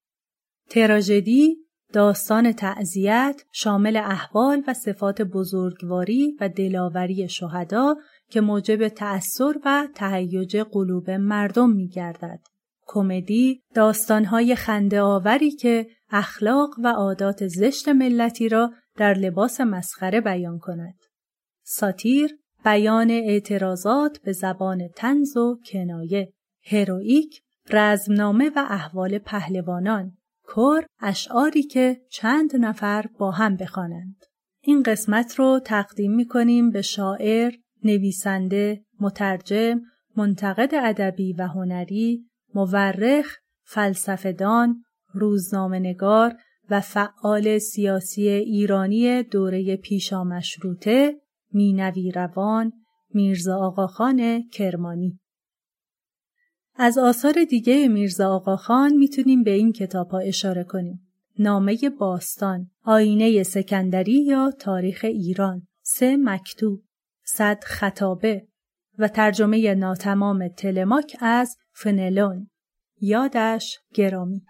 تراژدی 0.70 1.56
داستان 1.92 2.52
تعذیت 2.52 3.42
شامل 3.52 3.96
احوال 3.96 4.62
و 4.66 4.74
صفات 4.74 5.22
بزرگواری 5.22 6.36
و 6.40 6.48
دلاوری 6.48 7.28
شهدا 7.28 7.96
که 8.30 8.40
موجب 8.40 8.88
تأثیر 8.88 9.60
و 9.64 9.88
تهیج 9.94 10.56
قلوب 10.56 11.10
مردم 11.10 11.70
می 11.70 11.88
گردد. 11.88 12.40
کمدی 12.86 13.60
داستانهای 13.74 14.54
خنده 14.54 15.00
آوری 15.00 15.50
که 15.50 15.86
اخلاق 16.10 16.70
و 16.84 16.88
عادات 16.88 17.46
زشت 17.46 17.88
ملتی 17.88 18.48
را 18.48 18.72
در 18.96 19.14
لباس 19.14 19.60
مسخره 19.60 20.20
بیان 20.20 20.58
کند. 20.58 20.98
ساتیر 21.64 22.38
بیان 22.64 23.10
اعتراضات 23.10 24.18
به 24.24 24.32
زبان 24.32 24.88
تنز 24.96 25.36
و 25.36 25.58
کنایه. 25.72 26.32
هروئیک 26.64 27.42
رزمنامه 27.70 28.50
و 28.56 28.66
احوال 28.70 29.18
پهلوانان 29.18 30.16
کر 30.48 30.86
اشعاری 31.00 31.62
که 31.62 32.00
چند 32.10 32.56
نفر 32.56 33.06
با 33.18 33.30
هم 33.30 33.56
بخوانند. 33.56 34.16
این 34.60 34.82
قسمت 34.82 35.34
رو 35.34 35.60
تقدیم 35.64 36.12
می 36.12 36.26
کنیم 36.26 36.70
به 36.70 36.82
شاعر، 36.82 37.52
نویسنده، 37.84 38.84
مترجم، 39.00 39.80
منتقد 40.16 40.70
ادبی 40.74 41.32
و 41.32 41.46
هنری، 41.46 42.26
مورخ، 42.54 43.36
فلسفهدان، 43.64 44.82
روزنامهنگار 45.12 46.36
و 46.70 46.80
فعال 46.80 47.58
سیاسی 47.58 48.28
ایرانی 48.28 49.22
دوره 49.22 49.76
پیشامشروطه 49.76 51.20
مینوی 51.52 52.10
روان 52.10 52.72
میرزا 53.14 53.56
آقاخان 53.56 54.48
کرمانی 54.48 55.18
از 56.74 56.98
آثار 56.98 57.44
دیگه 57.44 57.88
میرزا 57.88 58.34
آقاخان 58.34 58.92
می‌تونیم 58.94 59.42
به 59.42 59.50
این 59.50 59.72
کتاب 59.72 60.10
ها 60.10 60.18
اشاره 60.18 60.64
کنیم. 60.64 61.08
نامه 61.38 61.78
باستان، 61.98 62.70
آینه 62.84 63.42
سکندری 63.42 64.24
یا 64.24 64.50
تاریخ 64.50 65.00
ایران، 65.04 65.66
سه 65.82 66.16
مکتوب، 66.16 66.82
صد 67.24 67.64
خطابه 67.64 68.46
و 68.98 69.08
ترجمه 69.08 69.74
ناتمام 69.74 70.48
تلماک 70.48 71.16
از 71.20 71.56
فنلون. 71.72 72.48
یادش 73.00 73.78
گرامی. 73.94 74.42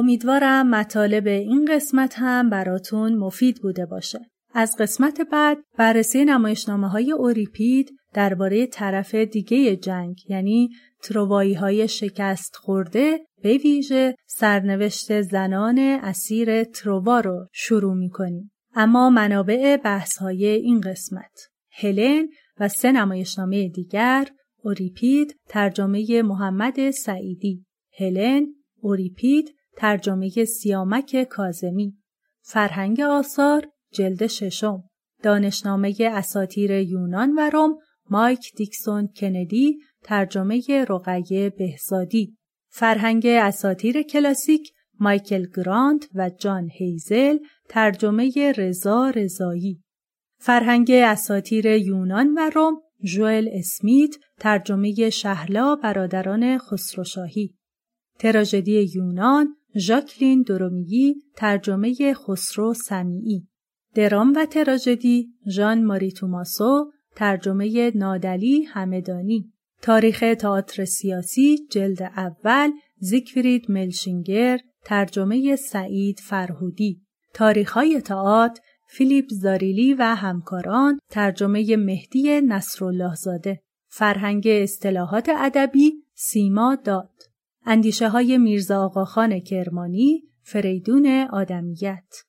امیدوارم 0.00 0.70
مطالب 0.70 1.26
این 1.26 1.64
قسمت 1.64 2.14
هم 2.16 2.50
براتون 2.50 3.14
مفید 3.14 3.60
بوده 3.62 3.86
باشه. 3.86 4.20
از 4.54 4.76
قسمت 4.78 5.20
بعد 5.20 5.58
بررسی 5.78 6.24
نمایشنامه 6.24 6.88
های 6.88 7.12
اوریپید 7.12 7.90
درباره 8.14 8.66
طرف 8.66 9.14
دیگه 9.14 9.76
جنگ 9.76 10.16
یعنی 10.28 10.70
تروایی 11.02 11.54
های 11.54 11.88
شکست 11.88 12.56
خورده 12.56 13.18
به 13.42 13.56
ویژه 13.56 14.14
سرنوشت 14.26 15.20
زنان 15.20 15.78
اسیر 15.78 16.64
تروا 16.64 17.20
رو 17.20 17.46
شروع 17.52 17.94
می 17.94 18.10
کنیم. 18.10 18.50
اما 18.74 19.10
منابع 19.10 19.76
بحث 19.76 20.16
های 20.16 20.46
این 20.46 20.80
قسمت 20.80 21.48
هلن 21.72 22.28
و 22.60 22.68
سه 22.68 22.92
نمایشنامه 22.92 23.68
دیگر 23.68 24.28
اوریپید 24.62 25.36
ترجمه 25.48 26.22
محمد 26.22 26.90
سعیدی 26.90 27.64
هلن 27.98 28.46
اوریپید 28.80 29.54
ترجمه 29.76 30.44
سیامک 30.44 31.26
کازمی 31.30 31.98
فرهنگ 32.42 33.00
آثار 33.00 33.68
جلد 33.92 34.26
ششم 34.26 34.84
دانشنامه 35.22 35.94
اساتیر 36.00 36.70
یونان 36.70 37.34
و 37.36 37.50
روم 37.50 37.78
مایک 38.10 38.52
دیکسون 38.56 39.08
کندی 39.16 39.78
ترجمه 40.02 40.62
رقیه 40.88 41.50
بهزادی 41.50 42.36
فرهنگ 42.68 43.26
اساتیر 43.26 44.02
کلاسیک 44.02 44.72
مایکل 45.00 45.46
گراند 45.56 46.04
و 46.14 46.30
جان 46.30 46.68
هیزل 46.72 47.38
ترجمه 47.68 48.52
رضا 48.56 49.10
رضایی 49.10 49.82
فرهنگ 50.38 50.90
اساتیر 50.90 51.66
یونان 51.66 52.34
و 52.36 52.50
روم 52.54 52.80
جوئل 53.04 53.48
اسمیت 53.52 54.14
ترجمه 54.38 55.10
شهلا 55.10 55.76
برادران 55.76 56.58
خسروشاهی 56.58 57.54
تراژدی 58.18 58.90
یونان 58.94 59.56
ژاکلین 59.78 60.42
درومیگی 60.42 61.14
ترجمه 61.36 62.14
خسرو 62.14 62.74
سمیعی 62.74 63.46
درام 63.94 64.32
و 64.36 64.46
تراژدی 64.46 65.34
ژان 65.50 65.84
ماری 65.84 66.12
توماسو 66.12 66.90
ترجمه 67.16 67.92
نادلی 67.94 68.62
همدانی. 68.62 69.52
تاریخ 69.82 70.24
تئاتر 70.38 70.84
سیاسی 70.84 71.58
جلد 71.70 72.02
اول 72.02 72.70
زیگفرید 72.98 73.70
ملشینگر 73.70 74.58
ترجمه 74.84 75.56
سعید 75.56 76.20
فرهودی. 76.20 77.02
تاریخهای 77.34 78.00
تئاتر 78.00 78.60
فیلیپ 78.88 79.24
زاریلی 79.30 79.94
و 79.94 80.02
همکاران 80.02 80.98
ترجمه 81.10 81.76
مهدی 81.76 82.40
نصرالله 82.40 83.14
زاده 83.14 83.60
فرهنگ 83.88 84.44
اصطلاحات 84.46 85.28
ادبی 85.28 85.92
سیما 86.14 86.78
داد. 86.84 87.29
اندیشه 87.66 88.08
های 88.08 88.38
میرزا 88.38 88.84
آقاخان 88.84 89.40
کرمانی 89.40 90.22
فریدون 90.42 91.06
آدمیت 91.32 92.24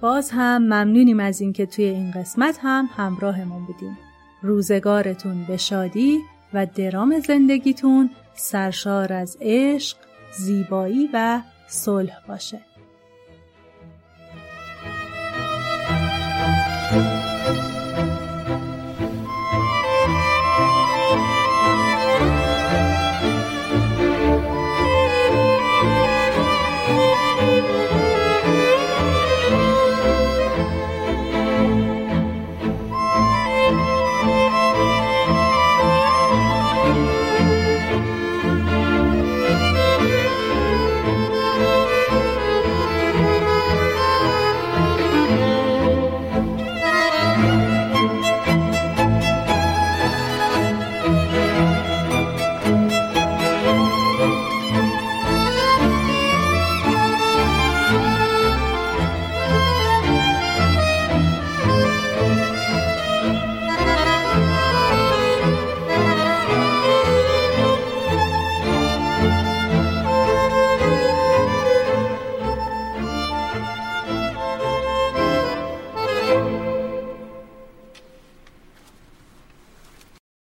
باز 0.00 0.30
هم 0.30 0.62
ممنونیم 0.62 1.20
از 1.20 1.40
اینکه 1.40 1.66
توی 1.66 1.84
این 1.84 2.10
قسمت 2.10 2.58
هم 2.62 2.88
همراهمون 2.96 3.64
بودیم. 3.64 4.11
روزگارتون 4.42 5.44
به 5.44 5.56
شادی 5.56 6.20
و 6.54 6.66
درام 6.66 7.20
زندگیتون 7.20 8.10
سرشار 8.34 9.12
از 9.12 9.38
عشق، 9.40 9.96
زیبایی 10.38 11.10
و 11.12 11.40
صلح 11.66 12.26
باشه. 12.28 12.71